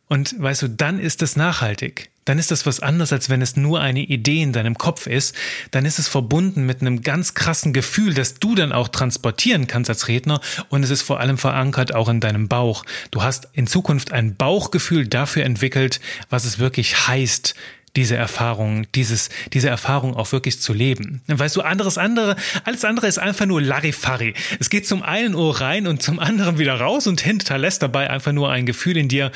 Und 0.08 0.36
weißt 0.40 0.64
du, 0.64 0.70
dann 0.70 1.00
ist 1.00 1.22
es 1.22 1.36
nachhaltig. 1.36 2.10
Dann 2.30 2.38
ist 2.38 2.52
das 2.52 2.68
was 2.68 2.80
anderes, 2.80 3.12
als 3.12 3.32
wenn 3.32 3.42
es 3.42 3.56
nur 3.56 3.82
eine 3.82 4.02
Idee 4.02 4.44
in 4.44 4.54
deinem 4.54 4.78
Kopf 4.78 5.08
ist. 5.08 5.36
Dann 5.72 5.84
ist 5.84 5.98
es 5.98 6.08
verbunden 6.08 6.64
mit 6.64 6.80
einem 6.80 7.02
ganz 7.02 7.34
krassen 7.34 7.74
Gefühl, 7.74 8.14
das 8.14 8.36
du 8.36 8.54
dann 8.54 8.72
auch 8.72 8.90
transportieren 8.90 9.66
kannst 9.66 9.90
als 9.90 10.08
Redner. 10.08 10.40
Und 10.70 10.84
es 10.84 10.92
ist 10.92 11.02
vor 11.02 11.20
allem 11.20 11.40
verankert 11.40 11.96
auch 11.96 12.08
in 12.08 12.20
deinem 12.20 12.48
Bauch. 12.48 12.86
Du 13.10 13.24
hast 13.24 13.48
in 13.54 13.66
Zukunft 13.66 14.12
ein 14.12 14.36
Bauchgefühl 14.36 15.08
dafür 15.08 15.44
entwickelt, 15.44 16.02
was 16.30 16.46
es 16.46 16.60
wirklich 16.60 17.08
heißt, 17.08 17.56
diese 17.96 18.16
Erfahrung, 18.16 18.86
dieses, 18.94 19.30
diese 19.52 19.70
Erfahrung 19.70 20.16
auch 20.16 20.32
wirklich 20.32 20.62
zu 20.62 20.72
leben. 20.72 21.24
Weißt 21.26 21.56
du, 21.56 21.62
anderes 21.62 21.98
andere, 21.98 22.36
alles 22.64 22.86
andere 22.86 23.08
ist 23.08 23.18
einfach 23.18 23.48
nur 23.48 23.60
Larifari. 23.60 24.36
Es 24.60 24.70
geht 24.70 24.88
zum 24.88 25.02
einen 25.02 25.34
Ohr 25.34 25.62
rein 25.62 25.88
und 25.88 26.04
zum 26.04 26.20
anderen 26.20 26.60
wieder 26.60 26.80
raus 26.80 27.08
und 27.08 27.22
hinterlässt 27.22 27.82
dabei 27.82 28.12
einfach 28.12 28.34
nur 28.34 28.52
ein 28.52 28.68
Gefühl 28.68 28.98
in 28.98 29.08
dir, 29.08 29.32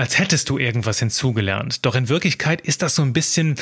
als 0.00 0.18
hättest 0.18 0.48
du 0.48 0.56
irgendwas 0.56 0.98
hinzugelernt. 0.98 1.84
Doch 1.84 1.94
in 1.94 2.08
Wirklichkeit 2.08 2.62
ist 2.62 2.80
das 2.80 2.94
so 2.94 3.02
ein 3.02 3.12
bisschen, 3.12 3.56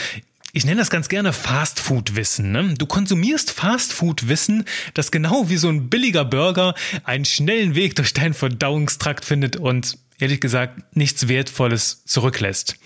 ich 0.52 0.64
nenne 0.64 0.78
das 0.78 0.88
ganz 0.88 1.09
gerne 1.09 1.33
Fastfood-Wissen. 1.33 2.52
Ne? 2.52 2.75
Du 2.78 2.87
konsumierst 2.87 3.50
Fastfood-Wissen, 3.50 4.64
das 4.95 5.11
genau 5.11 5.50
wie 5.50 5.57
so 5.57 5.68
ein 5.68 5.88
billiger 5.90 6.25
Burger 6.25 6.75
einen 7.02 7.25
schnellen 7.25 7.75
Weg 7.75 7.97
durch 7.97 8.14
deinen 8.14 8.35
Verdauungstrakt 8.35 9.25
findet 9.25 9.57
und 9.57 9.99
ehrlich 10.18 10.40
gesagt 10.40 10.96
nichts 10.96 11.28
Wertvolles 11.28 12.02
zurücklässt. 12.04 12.76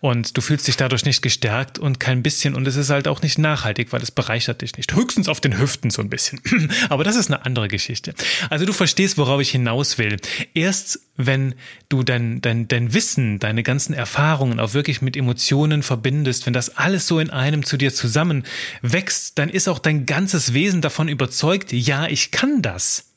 Und 0.00 0.36
du 0.36 0.40
fühlst 0.40 0.66
dich 0.66 0.76
dadurch 0.76 1.04
nicht 1.04 1.22
gestärkt 1.22 1.78
und 1.78 2.00
kein 2.00 2.22
bisschen 2.22 2.54
und 2.54 2.66
es 2.66 2.76
ist 2.76 2.90
halt 2.90 3.08
auch 3.08 3.22
nicht 3.22 3.38
nachhaltig, 3.38 3.92
weil 3.92 4.02
es 4.02 4.10
bereichert 4.10 4.62
dich 4.62 4.76
nicht. 4.76 4.94
Höchstens 4.94 5.28
auf 5.28 5.40
den 5.40 5.58
Hüften 5.58 5.90
so 5.90 6.02
ein 6.02 6.10
bisschen. 6.10 6.40
Aber 6.88 7.04
das 7.04 7.16
ist 7.16 7.30
eine 7.30 7.44
andere 7.44 7.68
Geschichte. 7.68 8.14
Also 8.50 8.64
du 8.64 8.72
verstehst, 8.72 9.18
worauf 9.18 9.40
ich 9.40 9.50
hinaus 9.50 9.98
will. 9.98 10.16
Erst 10.54 11.00
wenn 11.18 11.54
du 11.88 12.04
dein, 12.04 12.40
dein, 12.40 12.68
dein 12.68 12.94
Wissen, 12.94 13.38
deine 13.40 13.62
ganzen 13.62 13.92
Erfahrungen 13.92 14.60
auch 14.60 14.72
wirklich 14.72 15.02
mit 15.02 15.16
Emotionen 15.16 15.82
verbindest, 15.82 16.46
wenn 16.46 16.52
das 16.52 16.76
alles 16.76 17.06
so 17.06 17.18
in 17.18 17.30
einem 17.30 17.64
zu 17.64 17.76
dir 17.76 17.92
zusammen 17.92 18.44
wächst, 18.82 19.38
dann 19.38 19.48
ist 19.48 19.68
auch 19.68 19.80
dein 19.80 20.06
ganzes 20.06 20.54
Wesen 20.54 20.80
davon 20.80 21.08
überzeugt, 21.08 21.72
ja, 21.72 22.06
ich 22.06 22.30
kann 22.30 22.62
das. 22.62 23.07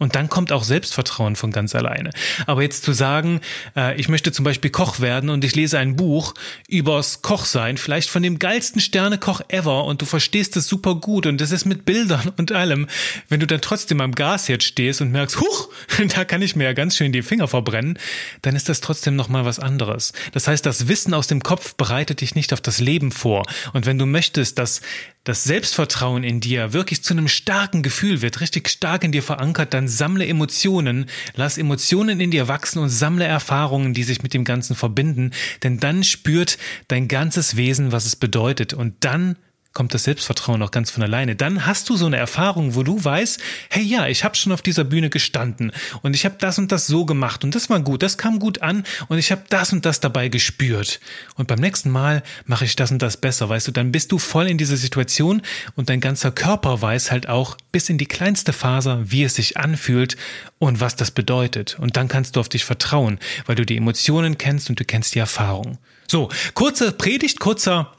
Und 0.00 0.16
dann 0.16 0.30
kommt 0.30 0.50
auch 0.50 0.64
Selbstvertrauen 0.64 1.36
von 1.36 1.52
ganz 1.52 1.74
alleine. 1.74 2.10
Aber 2.46 2.62
jetzt 2.62 2.84
zu 2.84 2.92
sagen, 2.94 3.42
äh, 3.76 4.00
ich 4.00 4.08
möchte 4.08 4.32
zum 4.32 4.46
Beispiel 4.46 4.70
Koch 4.70 5.00
werden 5.00 5.28
und 5.28 5.44
ich 5.44 5.54
lese 5.54 5.78
ein 5.78 5.94
Buch 5.94 6.34
übers 6.68 7.20
Kochsein, 7.20 7.76
vielleicht 7.76 8.08
von 8.08 8.22
dem 8.22 8.38
geilsten 8.38 8.80
Sternekoch 8.80 9.42
ever 9.48 9.84
und 9.84 10.00
du 10.00 10.06
verstehst 10.06 10.56
es 10.56 10.66
super 10.66 10.94
gut 10.94 11.26
und 11.26 11.38
das 11.38 11.52
ist 11.52 11.66
mit 11.66 11.84
Bildern 11.84 12.32
und 12.38 12.50
allem. 12.50 12.86
Wenn 13.28 13.40
du 13.40 13.46
dann 13.46 13.60
trotzdem 13.60 14.00
am 14.00 14.14
Gasherd 14.14 14.62
stehst 14.62 15.02
und 15.02 15.12
merkst, 15.12 15.38
huch, 15.38 15.68
da 16.16 16.24
kann 16.24 16.40
ich 16.40 16.56
mir 16.56 16.64
ja 16.64 16.72
ganz 16.72 16.96
schön 16.96 17.12
die 17.12 17.20
Finger 17.20 17.46
verbrennen, 17.46 17.98
dann 18.40 18.56
ist 18.56 18.70
das 18.70 18.80
trotzdem 18.80 19.16
nochmal 19.16 19.44
was 19.44 19.58
anderes. 19.58 20.14
Das 20.32 20.48
heißt, 20.48 20.64
das 20.64 20.88
Wissen 20.88 21.12
aus 21.12 21.26
dem 21.26 21.42
Kopf 21.42 21.74
bereitet 21.74 22.22
dich 22.22 22.34
nicht 22.34 22.54
auf 22.54 22.62
das 22.62 22.80
Leben 22.80 23.12
vor. 23.12 23.44
Und 23.74 23.84
wenn 23.84 23.98
du 23.98 24.06
möchtest, 24.06 24.58
dass 24.58 24.80
das 25.24 25.44
Selbstvertrauen 25.44 26.24
in 26.24 26.40
dir 26.40 26.72
wirklich 26.72 27.02
zu 27.02 27.12
einem 27.12 27.28
starken 27.28 27.82
Gefühl 27.82 28.22
wird, 28.22 28.40
richtig 28.40 28.68
stark 28.68 29.04
in 29.04 29.12
dir 29.12 29.22
verankert, 29.22 29.74
dann 29.74 29.86
sammle 29.86 30.26
Emotionen, 30.26 31.06
lass 31.34 31.58
Emotionen 31.58 32.20
in 32.20 32.30
dir 32.30 32.48
wachsen 32.48 32.78
und 32.78 32.88
sammle 32.88 33.24
Erfahrungen, 33.24 33.92
die 33.92 34.02
sich 34.02 34.22
mit 34.22 34.32
dem 34.32 34.44
Ganzen 34.44 34.74
verbinden, 34.74 35.32
denn 35.62 35.78
dann 35.78 36.04
spürt 36.04 36.58
dein 36.88 37.06
ganzes 37.06 37.56
Wesen, 37.56 37.92
was 37.92 38.06
es 38.06 38.16
bedeutet 38.16 38.72
und 38.72 38.94
dann 39.00 39.36
kommt 39.72 39.94
das 39.94 40.04
Selbstvertrauen 40.04 40.62
auch 40.62 40.72
ganz 40.72 40.90
von 40.90 41.02
alleine. 41.02 41.36
Dann 41.36 41.64
hast 41.64 41.88
du 41.88 41.96
so 41.96 42.06
eine 42.06 42.16
Erfahrung, 42.16 42.74
wo 42.74 42.82
du 42.82 43.02
weißt, 43.02 43.40
hey 43.70 43.82
ja, 43.82 44.08
ich 44.08 44.24
habe 44.24 44.34
schon 44.34 44.52
auf 44.52 44.62
dieser 44.62 44.82
Bühne 44.82 45.10
gestanden 45.10 45.70
und 46.02 46.14
ich 46.14 46.24
habe 46.24 46.36
das 46.38 46.58
und 46.58 46.72
das 46.72 46.88
so 46.88 47.04
gemacht 47.04 47.44
und 47.44 47.54
das 47.54 47.70
war 47.70 47.80
gut, 47.80 48.02
das 48.02 48.18
kam 48.18 48.40
gut 48.40 48.62
an 48.62 48.84
und 49.08 49.18
ich 49.18 49.30
habe 49.30 49.44
das 49.48 49.72
und 49.72 49.86
das 49.86 50.00
dabei 50.00 50.28
gespürt. 50.28 50.98
Und 51.36 51.46
beim 51.46 51.60
nächsten 51.60 51.90
Mal 51.90 52.22
mache 52.46 52.64
ich 52.64 52.74
das 52.74 52.90
und 52.90 53.00
das 53.00 53.16
besser, 53.16 53.48
weißt 53.48 53.68
du, 53.68 53.72
dann 53.72 53.92
bist 53.92 54.10
du 54.10 54.18
voll 54.18 54.48
in 54.48 54.58
dieser 54.58 54.76
Situation 54.76 55.42
und 55.76 55.88
dein 55.88 56.00
ganzer 56.00 56.32
Körper 56.32 56.82
weiß 56.82 57.12
halt 57.12 57.28
auch 57.28 57.56
bis 57.70 57.88
in 57.88 57.98
die 57.98 58.06
kleinste 58.06 58.52
Faser, 58.52 59.10
wie 59.10 59.22
es 59.22 59.36
sich 59.36 59.56
anfühlt 59.56 60.16
und 60.58 60.80
was 60.80 60.96
das 60.96 61.12
bedeutet. 61.12 61.78
Und 61.78 61.96
dann 61.96 62.08
kannst 62.08 62.34
du 62.34 62.40
auf 62.40 62.48
dich 62.48 62.64
vertrauen, 62.64 63.20
weil 63.46 63.54
du 63.54 63.64
die 63.64 63.76
Emotionen 63.76 64.36
kennst 64.36 64.68
und 64.68 64.80
du 64.80 64.84
kennst 64.84 65.14
die 65.14 65.20
Erfahrung. 65.20 65.78
So, 66.08 66.28
kurze 66.54 66.90
Predigt, 66.90 67.38
kurzer 67.38 67.92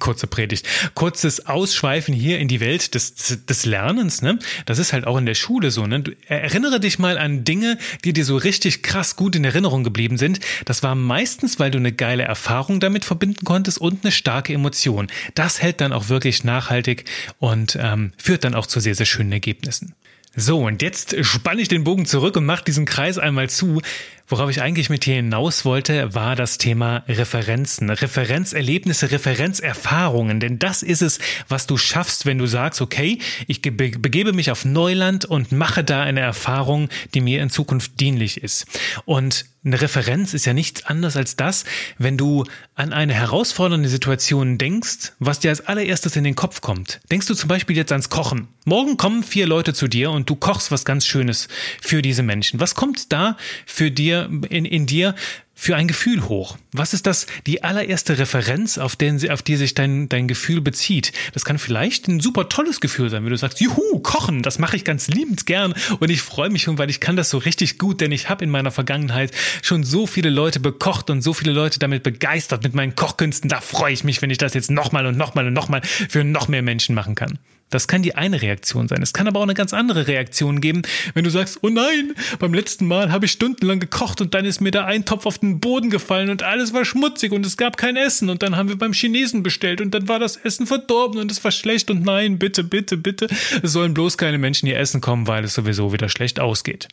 kurze 0.00 0.26
Predigt, 0.26 0.66
kurzes 0.94 1.46
Ausschweifen 1.46 2.14
hier 2.14 2.38
in 2.38 2.48
die 2.48 2.60
Welt 2.60 2.94
des, 2.94 3.14
des 3.46 3.66
Lernens, 3.66 4.22
ne? 4.22 4.38
Das 4.64 4.78
ist 4.78 4.92
halt 4.92 5.06
auch 5.06 5.16
in 5.16 5.26
der 5.26 5.34
Schule 5.34 5.70
so, 5.70 5.86
ne? 5.86 6.02
Erinnere 6.26 6.80
dich 6.80 6.98
mal 6.98 7.18
an 7.18 7.44
Dinge, 7.44 7.78
die 8.04 8.12
dir 8.12 8.24
so 8.24 8.36
richtig 8.36 8.82
krass 8.82 9.16
gut 9.16 9.36
in 9.36 9.44
Erinnerung 9.44 9.84
geblieben 9.84 10.18
sind. 10.18 10.40
Das 10.64 10.82
war 10.82 10.94
meistens, 10.94 11.58
weil 11.58 11.70
du 11.70 11.78
eine 11.78 11.92
geile 11.92 12.24
Erfahrung 12.24 12.80
damit 12.80 13.04
verbinden 13.04 13.44
konntest 13.44 13.78
und 13.78 14.04
eine 14.04 14.12
starke 14.12 14.52
Emotion. 14.52 15.08
Das 15.34 15.62
hält 15.62 15.80
dann 15.80 15.92
auch 15.92 16.08
wirklich 16.08 16.44
nachhaltig 16.44 17.04
und 17.38 17.78
ähm, 17.80 18.12
führt 18.16 18.44
dann 18.44 18.54
auch 18.54 18.66
zu 18.66 18.80
sehr, 18.80 18.94
sehr 18.94 19.06
schönen 19.06 19.32
Ergebnissen. 19.32 19.94
So, 20.38 20.66
und 20.66 20.82
jetzt 20.82 21.16
spanne 21.24 21.62
ich 21.62 21.68
den 21.68 21.84
Bogen 21.84 22.04
zurück 22.04 22.36
und 22.36 22.44
mache 22.44 22.62
diesen 22.62 22.84
Kreis 22.84 23.16
einmal 23.16 23.48
zu. 23.48 23.80
Worauf 24.28 24.50
ich 24.50 24.60
eigentlich 24.60 24.90
mit 24.90 25.06
dir 25.06 25.14
hinaus 25.14 25.64
wollte, 25.64 26.14
war 26.14 26.34
das 26.34 26.58
Thema 26.58 27.04
Referenzen, 27.06 27.90
Referenzerlebnisse, 27.90 29.12
Referenzerfahrungen. 29.12 30.40
Denn 30.40 30.58
das 30.58 30.82
ist 30.82 31.02
es, 31.02 31.20
was 31.48 31.68
du 31.68 31.76
schaffst, 31.76 32.26
wenn 32.26 32.38
du 32.38 32.46
sagst, 32.46 32.80
okay, 32.80 33.20
ich 33.46 33.62
begebe 33.62 34.32
mich 34.32 34.50
auf 34.50 34.64
Neuland 34.64 35.24
und 35.26 35.52
mache 35.52 35.84
da 35.84 36.02
eine 36.02 36.20
Erfahrung, 36.20 36.88
die 37.14 37.20
mir 37.20 37.40
in 37.40 37.50
Zukunft 37.50 38.00
dienlich 38.00 38.42
ist. 38.42 38.66
Und 39.04 39.46
eine 39.64 39.80
Referenz 39.80 40.32
ist 40.32 40.46
ja 40.46 40.54
nichts 40.54 40.86
anderes 40.86 41.16
als 41.16 41.34
das, 41.34 41.64
wenn 41.98 42.16
du 42.16 42.44
an 42.76 42.92
eine 42.92 43.14
herausfordernde 43.14 43.88
Situation 43.88 44.58
denkst, 44.58 45.12
was 45.18 45.40
dir 45.40 45.50
als 45.50 45.66
allererstes 45.66 46.14
in 46.14 46.22
den 46.22 46.36
Kopf 46.36 46.60
kommt. 46.60 47.00
Denkst 47.10 47.26
du 47.26 47.34
zum 47.34 47.48
Beispiel 47.48 47.76
jetzt 47.76 47.90
ans 47.90 48.08
Kochen. 48.08 48.46
Morgen 48.64 48.96
kommen 48.96 49.24
vier 49.24 49.46
Leute 49.46 49.74
zu 49.74 49.88
dir 49.88 50.12
und 50.12 50.30
du 50.30 50.36
kochst 50.36 50.70
was 50.70 50.84
ganz 50.84 51.04
Schönes 51.04 51.48
für 51.80 52.00
diese 52.00 52.22
Menschen. 52.22 52.60
Was 52.60 52.76
kommt 52.76 53.12
da 53.12 53.36
für 53.64 53.90
dir, 53.90 54.15
in, 54.24 54.64
in 54.64 54.86
dir 54.86 55.14
für 55.58 55.74
ein 55.74 55.88
Gefühl 55.88 56.28
hoch? 56.28 56.58
Was 56.72 56.92
ist 56.92 57.06
das, 57.06 57.26
die 57.46 57.64
allererste 57.64 58.18
Referenz, 58.18 58.76
auf, 58.76 58.94
den, 58.94 59.30
auf 59.30 59.42
die 59.42 59.56
sich 59.56 59.72
dein, 59.72 60.08
dein 60.08 60.28
Gefühl 60.28 60.60
bezieht? 60.60 61.12
Das 61.32 61.46
kann 61.46 61.58
vielleicht 61.58 62.08
ein 62.08 62.20
super 62.20 62.48
tolles 62.50 62.80
Gefühl 62.80 63.08
sein, 63.08 63.24
wenn 63.24 63.30
du 63.30 63.38
sagst, 63.38 63.60
juhu, 63.60 63.98
kochen, 64.00 64.42
das 64.42 64.58
mache 64.58 64.76
ich 64.76 64.84
ganz 64.84 65.08
liebend 65.08 65.46
gern 65.46 65.74
und 65.98 66.10
ich 66.10 66.20
freue 66.20 66.50
mich 66.50 66.62
schon, 66.62 66.76
weil 66.76 66.90
ich 66.90 67.00
kann 67.00 67.16
das 67.16 67.30
so 67.30 67.38
richtig 67.38 67.78
gut, 67.78 68.02
denn 68.02 68.12
ich 68.12 68.28
habe 68.28 68.44
in 68.44 68.50
meiner 68.50 68.70
Vergangenheit 68.70 69.32
schon 69.62 69.82
so 69.82 70.06
viele 70.06 70.30
Leute 70.30 70.60
bekocht 70.60 71.08
und 71.08 71.22
so 71.22 71.32
viele 71.32 71.52
Leute 71.52 71.78
damit 71.78 72.02
begeistert 72.02 72.62
mit 72.62 72.74
meinen 72.74 72.94
Kochkünsten. 72.94 73.48
Da 73.48 73.60
freue 73.60 73.94
ich 73.94 74.04
mich, 74.04 74.20
wenn 74.20 74.30
ich 74.30 74.38
das 74.38 74.52
jetzt 74.52 74.70
nochmal 74.70 75.06
und 75.06 75.16
nochmal 75.16 75.46
und 75.46 75.54
nochmal 75.54 75.80
für 75.82 76.22
noch 76.22 76.48
mehr 76.48 76.62
Menschen 76.62 76.94
machen 76.94 77.14
kann. 77.14 77.38
Das 77.70 77.88
kann 77.88 78.02
die 78.02 78.14
eine 78.14 78.42
Reaktion 78.42 78.86
sein. 78.86 79.02
Es 79.02 79.12
kann 79.12 79.26
aber 79.26 79.40
auch 79.40 79.44
eine 79.44 79.54
ganz 79.54 79.74
andere 79.74 80.06
Reaktion 80.06 80.60
geben, 80.60 80.82
wenn 81.14 81.24
du 81.24 81.30
sagst, 81.30 81.58
oh 81.62 81.68
nein, 81.68 82.14
beim 82.38 82.54
letzten 82.54 82.86
Mal 82.86 83.10
habe 83.10 83.26
ich 83.26 83.32
stundenlang 83.32 83.80
gekocht 83.80 84.20
und 84.20 84.34
dann 84.34 84.44
ist 84.44 84.60
mir 84.60 84.70
der 84.70 84.86
Eintopf 84.86 85.26
auf 85.26 85.38
den 85.38 85.58
Boden 85.58 85.90
gefallen 85.90 86.30
und 86.30 86.44
alles 86.44 86.72
war 86.72 86.84
schmutzig 86.84 87.32
und 87.32 87.44
es 87.44 87.56
gab 87.56 87.76
kein 87.76 87.96
Essen 87.96 88.30
und 88.30 88.42
dann 88.42 88.56
haben 88.56 88.68
wir 88.68 88.78
beim 88.78 88.92
Chinesen 88.92 89.42
bestellt 89.42 89.80
und 89.80 89.92
dann 89.94 90.06
war 90.06 90.20
das 90.20 90.36
Essen 90.36 90.66
verdorben 90.66 91.18
und 91.20 91.30
es 91.30 91.42
war 91.42 91.50
schlecht 91.50 91.90
und 91.90 92.04
nein, 92.04 92.38
bitte, 92.38 92.62
bitte, 92.62 92.96
bitte, 92.96 93.26
es 93.62 93.72
sollen 93.72 93.94
bloß 93.94 94.16
keine 94.16 94.38
Menschen 94.38 94.66
hier 94.66 94.78
essen 94.78 95.00
kommen, 95.00 95.26
weil 95.26 95.44
es 95.44 95.54
sowieso 95.54 95.92
wieder 95.92 96.08
schlecht 96.08 96.38
ausgeht. 96.38 96.88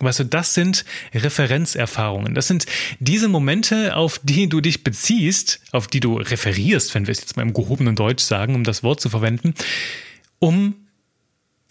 Weißt 0.00 0.20
du, 0.20 0.24
das 0.24 0.54
sind 0.54 0.84
Referenzerfahrungen. 1.14 2.34
Das 2.34 2.48
sind 2.48 2.66
diese 2.98 3.28
Momente, 3.28 3.94
auf 3.94 4.18
die 4.24 4.48
du 4.48 4.60
dich 4.60 4.82
beziehst, 4.82 5.60
auf 5.70 5.86
die 5.86 6.00
du 6.00 6.16
referierst, 6.16 6.94
wenn 6.94 7.06
wir 7.06 7.12
es 7.12 7.20
jetzt 7.20 7.36
mal 7.36 7.42
im 7.42 7.52
gehobenen 7.52 7.94
Deutsch 7.94 8.24
sagen, 8.24 8.56
um 8.56 8.64
das 8.64 8.82
Wort 8.82 9.00
zu 9.00 9.08
verwenden, 9.08 9.54
um 10.38 10.74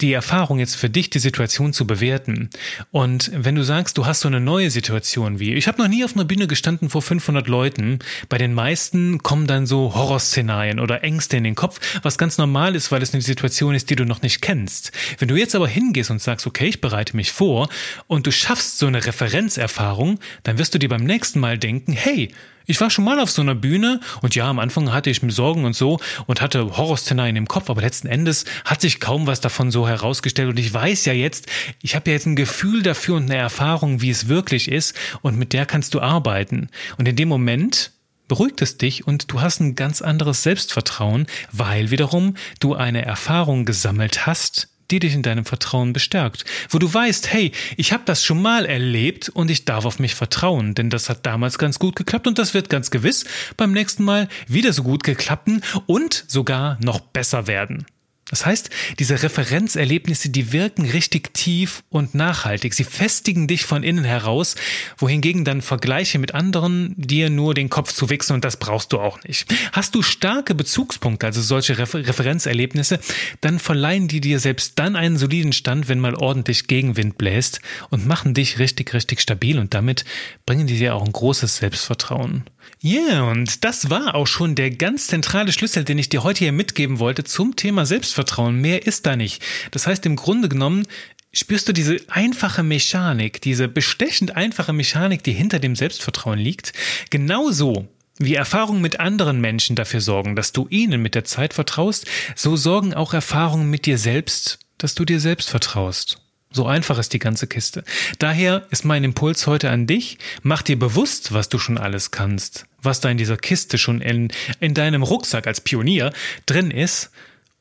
die 0.00 0.12
Erfahrung 0.12 0.58
jetzt 0.58 0.74
für 0.74 0.90
dich, 0.90 1.08
die 1.08 1.20
Situation 1.20 1.72
zu 1.72 1.86
bewerten. 1.86 2.50
Und 2.90 3.30
wenn 3.32 3.54
du 3.54 3.62
sagst, 3.62 3.96
du 3.96 4.06
hast 4.06 4.20
so 4.20 4.28
eine 4.28 4.40
neue 4.40 4.70
Situation 4.70 5.38
wie, 5.38 5.54
ich 5.54 5.68
habe 5.68 5.80
noch 5.80 5.88
nie 5.88 6.04
auf 6.04 6.14
einer 6.14 6.24
Bühne 6.24 6.46
gestanden 6.48 6.90
vor 6.90 7.00
500 7.00 7.46
Leuten, 7.46 8.00
bei 8.28 8.36
den 8.36 8.54
meisten 8.54 9.22
kommen 9.22 9.46
dann 9.46 9.66
so 9.66 9.94
Horrorszenarien 9.94 10.80
oder 10.80 11.04
Ängste 11.04 11.36
in 11.36 11.44
den 11.44 11.54
Kopf, 11.54 11.80
was 12.02 12.18
ganz 12.18 12.38
normal 12.38 12.74
ist, 12.74 12.90
weil 12.90 13.02
es 13.02 13.14
eine 13.14 13.22
Situation 13.22 13.74
ist, 13.74 13.88
die 13.88 13.96
du 13.96 14.04
noch 14.04 14.20
nicht 14.20 14.42
kennst. 14.42 14.90
Wenn 15.18 15.28
du 15.28 15.36
jetzt 15.36 15.54
aber 15.54 15.68
hingehst 15.68 16.10
und 16.10 16.20
sagst, 16.20 16.46
okay, 16.46 16.66
ich 16.66 16.80
bereite 16.80 17.16
mich 17.16 17.30
vor 17.32 17.68
und 18.08 18.26
du 18.26 18.32
schaffst 18.32 18.78
so 18.78 18.86
eine 18.86 19.06
Referenzerfahrung, 19.06 20.18
dann 20.42 20.58
wirst 20.58 20.74
du 20.74 20.78
dir 20.78 20.88
beim 20.88 21.04
nächsten 21.04 21.38
Mal 21.38 21.56
denken, 21.56 21.92
hey, 21.92 22.30
Ich 22.66 22.80
war 22.80 22.88
schon 22.90 23.04
mal 23.04 23.20
auf 23.20 23.30
so 23.30 23.42
einer 23.42 23.54
Bühne 23.54 24.00
und 24.22 24.34
ja, 24.34 24.48
am 24.48 24.58
Anfang 24.58 24.92
hatte 24.92 25.10
ich 25.10 25.22
mir 25.22 25.32
Sorgen 25.32 25.64
und 25.64 25.76
so 25.76 26.00
und 26.26 26.40
hatte 26.40 26.76
Horrorszenarien 26.76 27.36
im 27.36 27.48
Kopf, 27.48 27.68
aber 27.68 27.82
letzten 27.82 28.08
Endes 28.08 28.46
hat 28.64 28.80
sich 28.80 29.00
kaum 29.00 29.26
was 29.26 29.40
davon 29.40 29.70
so 29.70 29.86
herausgestellt 29.86 30.48
und 30.48 30.58
ich 30.58 30.72
weiß 30.72 31.04
ja 31.04 31.12
jetzt, 31.12 31.46
ich 31.82 31.94
habe 31.94 32.10
ja 32.10 32.14
jetzt 32.14 32.26
ein 32.26 32.36
Gefühl 32.36 32.82
dafür 32.82 33.16
und 33.16 33.24
eine 33.24 33.36
Erfahrung, 33.36 34.00
wie 34.00 34.10
es 34.10 34.28
wirklich 34.28 34.70
ist 34.70 34.96
und 35.20 35.38
mit 35.38 35.52
der 35.52 35.66
kannst 35.66 35.92
du 35.94 36.00
arbeiten. 36.00 36.68
Und 36.96 37.06
in 37.06 37.16
dem 37.16 37.28
Moment 37.28 37.92
beruhigt 38.28 38.62
es 38.62 38.78
dich 38.78 39.06
und 39.06 39.30
du 39.30 39.40
hast 39.40 39.60
ein 39.60 39.74
ganz 39.74 40.00
anderes 40.00 40.42
Selbstvertrauen, 40.42 41.26
weil 41.52 41.90
wiederum 41.90 42.34
du 42.60 42.74
eine 42.74 43.04
Erfahrung 43.04 43.64
gesammelt 43.64 44.26
hast, 44.26 44.68
die 44.94 45.00
dich 45.00 45.14
in 45.14 45.22
deinem 45.22 45.44
Vertrauen 45.44 45.92
bestärkt, 45.92 46.44
wo 46.70 46.78
du 46.78 46.92
weißt, 46.92 47.32
hey, 47.32 47.50
ich 47.76 47.92
habe 47.92 48.04
das 48.06 48.24
schon 48.24 48.40
mal 48.40 48.64
erlebt 48.64 49.28
und 49.28 49.50
ich 49.50 49.64
darf 49.64 49.84
auf 49.84 49.98
mich 49.98 50.14
vertrauen, 50.14 50.74
denn 50.74 50.88
das 50.88 51.08
hat 51.08 51.26
damals 51.26 51.58
ganz 51.58 51.80
gut 51.80 51.96
geklappt 51.96 52.28
und 52.28 52.38
das 52.38 52.54
wird 52.54 52.68
ganz 52.68 52.92
gewiss 52.92 53.24
beim 53.56 53.72
nächsten 53.72 54.04
Mal 54.04 54.28
wieder 54.46 54.72
so 54.72 54.84
gut 54.84 55.02
geklappen 55.02 55.62
und 55.86 56.24
sogar 56.28 56.78
noch 56.80 57.00
besser 57.00 57.48
werden. 57.48 57.86
Das 58.30 58.46
heißt, 58.46 58.70
diese 58.98 59.22
Referenzerlebnisse, 59.22 60.30
die 60.30 60.52
wirken 60.52 60.86
richtig 60.86 61.34
tief 61.34 61.84
und 61.90 62.14
nachhaltig. 62.14 62.72
Sie 62.72 62.84
festigen 62.84 63.46
dich 63.46 63.64
von 63.64 63.82
innen 63.82 64.04
heraus, 64.04 64.54
wohingegen 64.96 65.44
dann 65.44 65.60
Vergleiche 65.60 66.18
mit 66.18 66.34
anderen 66.34 66.94
dir 66.96 67.28
nur 67.28 67.54
den 67.54 67.68
Kopf 67.68 67.92
zu 67.92 68.08
wichsen 68.08 68.32
und 68.32 68.44
das 68.44 68.56
brauchst 68.56 68.92
du 68.92 68.98
auch 68.98 69.22
nicht. 69.24 69.46
Hast 69.72 69.94
du 69.94 70.02
starke 70.02 70.54
Bezugspunkte, 70.54 71.26
also 71.26 71.42
solche 71.42 71.78
Refer 71.78 72.06
Referenzerlebnisse, 72.06 72.98
dann 73.40 73.58
verleihen 73.58 74.08
die 74.08 74.20
dir 74.20 74.40
selbst 74.40 74.78
dann 74.78 74.96
einen 74.96 75.18
soliden 75.18 75.52
Stand, 75.52 75.88
wenn 75.88 76.00
mal 76.00 76.14
ordentlich 76.14 76.66
Gegenwind 76.66 77.18
bläst 77.18 77.60
und 77.90 78.06
machen 78.06 78.34
dich 78.34 78.58
richtig, 78.58 78.94
richtig 78.94 79.20
stabil 79.20 79.58
und 79.58 79.74
damit 79.74 80.04
bringen 80.46 80.66
die 80.66 80.78
dir 80.78 80.94
auch 80.94 81.04
ein 81.04 81.12
großes 81.12 81.58
Selbstvertrauen. 81.58 82.44
Ja, 82.80 83.00
yeah, 83.00 83.30
und 83.30 83.64
das 83.64 83.88
war 83.88 84.14
auch 84.14 84.26
schon 84.26 84.54
der 84.54 84.70
ganz 84.70 85.06
zentrale 85.06 85.52
Schlüssel, 85.52 85.84
den 85.84 85.98
ich 85.98 86.08
dir 86.08 86.22
heute 86.22 86.40
hier 86.40 86.52
mitgeben 86.52 86.98
wollte 86.98 87.24
zum 87.24 87.56
Thema 87.56 87.86
Selbstvertrauen. 88.14 88.60
Mehr 88.60 88.86
ist 88.86 89.06
da 89.06 89.16
nicht. 89.16 89.42
Das 89.72 89.86
heißt, 89.86 90.06
im 90.06 90.16
Grunde 90.16 90.48
genommen 90.48 90.86
spürst 91.32 91.68
du 91.68 91.72
diese 91.72 91.96
einfache 92.08 92.62
Mechanik, 92.62 93.40
diese 93.40 93.66
bestechend 93.66 94.36
einfache 94.36 94.72
Mechanik, 94.72 95.24
die 95.24 95.32
hinter 95.32 95.58
dem 95.58 95.74
Selbstvertrauen 95.74 96.38
liegt, 96.38 96.72
genauso 97.10 97.88
wie 98.18 98.36
Erfahrungen 98.36 98.80
mit 98.80 99.00
anderen 99.00 99.40
Menschen 99.40 99.74
dafür 99.74 100.00
sorgen, 100.00 100.36
dass 100.36 100.52
du 100.52 100.68
ihnen 100.70 101.02
mit 101.02 101.16
der 101.16 101.24
Zeit 101.24 101.52
vertraust, 101.52 102.06
so 102.36 102.54
sorgen 102.54 102.94
auch 102.94 103.12
Erfahrungen 103.12 103.68
mit 103.68 103.86
dir 103.86 103.98
selbst, 103.98 104.60
dass 104.78 104.94
du 104.94 105.04
dir 105.04 105.18
selbst 105.18 105.50
vertraust. 105.50 106.20
So 106.52 106.66
einfach 106.66 106.98
ist 106.98 107.12
die 107.12 107.18
ganze 107.18 107.48
Kiste. 107.48 107.82
Daher 108.20 108.68
ist 108.70 108.84
mein 108.84 109.02
Impuls 109.02 109.48
heute 109.48 109.70
an 109.70 109.88
dich. 109.88 110.18
Mach 110.44 110.62
dir 110.62 110.78
bewusst, 110.78 111.32
was 111.32 111.48
du 111.48 111.58
schon 111.58 111.78
alles 111.78 112.12
kannst, 112.12 112.66
was 112.80 113.00
da 113.00 113.10
in 113.10 113.18
dieser 113.18 113.36
Kiste 113.36 113.76
schon 113.76 114.00
in, 114.00 114.30
in 114.60 114.72
deinem 114.72 115.02
Rucksack 115.02 115.48
als 115.48 115.60
Pionier 115.60 116.12
drin 116.46 116.70
ist 116.70 117.10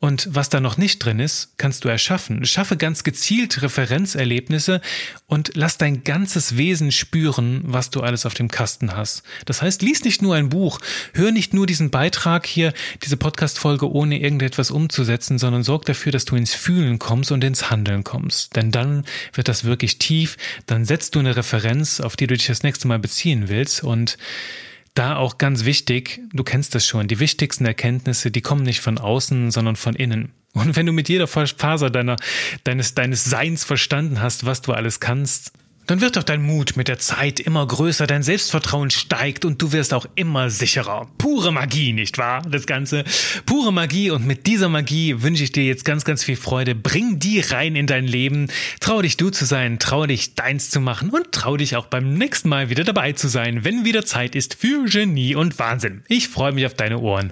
und 0.03 0.27
was 0.29 0.49
da 0.49 0.59
noch 0.59 0.75
nicht 0.75 0.99
drin 0.99 1.19
ist, 1.19 1.53
kannst 1.57 1.85
du 1.85 1.87
erschaffen. 1.87 2.43
Schaffe 2.43 2.75
ganz 2.75 3.05
gezielt 3.05 3.61
Referenzerlebnisse 3.61 4.81
und 5.27 5.51
lass 5.53 5.77
dein 5.77 6.03
ganzes 6.03 6.57
Wesen 6.57 6.91
spüren, 6.91 7.61
was 7.63 7.89
du 7.89 8.01
alles 8.01 8.25
auf 8.25 8.33
dem 8.33 8.49
Kasten 8.49 8.97
hast. 8.97 9.23
Das 9.45 9.61
heißt, 9.61 9.81
lies 9.81 10.03
nicht 10.03 10.21
nur 10.21 10.35
ein 10.35 10.49
Buch, 10.49 10.79
hör 11.13 11.31
nicht 11.31 11.53
nur 11.53 11.67
diesen 11.67 11.89
Beitrag 11.89 12.45
hier, 12.45 12.73
diese 13.01 13.15
Podcast-Folge, 13.15 13.89
ohne 13.89 14.19
irgendetwas 14.19 14.71
umzusetzen, 14.71 15.39
sondern 15.39 15.63
sorg 15.63 15.85
dafür, 15.85 16.11
dass 16.11 16.25
du 16.25 16.35
ins 16.35 16.53
Fühlen 16.53 16.99
kommst 16.99 17.31
und 17.31 17.41
ins 17.41 17.71
Handeln 17.71 18.03
kommst. 18.03 18.57
Denn 18.57 18.71
dann 18.71 19.05
wird 19.31 19.47
das 19.47 19.63
wirklich 19.63 19.99
tief, 19.99 20.35
dann 20.65 20.83
setzt 20.83 21.15
du 21.15 21.19
eine 21.19 21.37
Referenz, 21.37 22.01
auf 22.01 22.17
die 22.17 22.27
du 22.27 22.35
dich 22.35 22.47
das 22.47 22.63
nächste 22.63 22.89
Mal 22.89 22.99
beziehen 22.99 23.47
willst 23.47 23.85
und 23.85 24.17
da 24.93 25.15
auch 25.15 25.37
ganz 25.37 25.65
wichtig, 25.65 26.21
du 26.33 26.43
kennst 26.43 26.75
das 26.75 26.85
schon, 26.85 27.07
die 27.07 27.19
wichtigsten 27.19 27.65
Erkenntnisse, 27.65 28.31
die 28.31 28.41
kommen 28.41 28.63
nicht 28.63 28.81
von 28.81 28.97
außen, 28.97 29.51
sondern 29.51 29.75
von 29.75 29.95
innen. 29.95 30.31
Und 30.53 30.75
wenn 30.75 30.85
du 30.85 30.91
mit 30.91 31.09
jeder 31.09 31.27
Faser 31.27 31.89
deiner, 31.89 32.15
deines, 32.63 32.93
deines 32.93 33.25
Seins 33.25 33.63
verstanden 33.63 34.21
hast, 34.21 34.45
was 34.45 34.61
du 34.61 34.71
alles 34.71 34.99
kannst, 34.99 35.51
dann 35.87 36.01
wird 36.01 36.15
doch 36.15 36.23
dein 36.23 36.41
Mut 36.41 36.77
mit 36.77 36.87
der 36.87 36.99
Zeit 36.99 37.39
immer 37.39 37.65
größer, 37.65 38.07
dein 38.07 38.23
Selbstvertrauen 38.23 38.89
steigt 38.89 39.45
und 39.45 39.61
du 39.61 39.71
wirst 39.71 39.93
auch 39.93 40.05
immer 40.15 40.49
sicherer. 40.49 41.07
Pure 41.17 41.51
Magie, 41.51 41.93
nicht 41.93 42.17
wahr? 42.17 42.41
Das 42.49 42.65
Ganze. 42.65 43.03
Pure 43.45 43.73
Magie 43.73 44.11
und 44.11 44.25
mit 44.25 44.47
dieser 44.47 44.69
Magie 44.69 45.21
wünsche 45.21 45.43
ich 45.43 45.51
dir 45.51 45.63
jetzt 45.63 45.85
ganz, 45.85 46.05
ganz 46.05 46.23
viel 46.23 46.35
Freude. 46.35 46.75
Bring 46.75 47.19
die 47.19 47.39
rein 47.39 47.75
in 47.75 47.87
dein 47.87 48.05
Leben. 48.05 48.49
Trau 48.79 49.01
dich 49.01 49.17
du 49.17 49.29
zu 49.29 49.45
sein, 49.45 49.79
trau 49.79 50.05
dich 50.05 50.35
deins 50.35 50.69
zu 50.69 50.79
machen 50.79 51.09
und 51.09 51.31
trau 51.31 51.57
dich 51.57 51.75
auch 51.75 51.87
beim 51.87 52.13
nächsten 52.13 52.49
Mal 52.49 52.69
wieder 52.69 52.83
dabei 52.83 53.13
zu 53.13 53.27
sein, 53.27 53.63
wenn 53.63 53.85
wieder 53.85 54.05
Zeit 54.05 54.35
ist 54.35 54.55
für 54.55 54.85
Genie 54.85 55.35
und 55.35 55.59
Wahnsinn. 55.59 56.03
Ich 56.07 56.27
freue 56.27 56.51
mich 56.51 56.65
auf 56.65 56.73
deine 56.73 56.99
Ohren. 56.99 57.31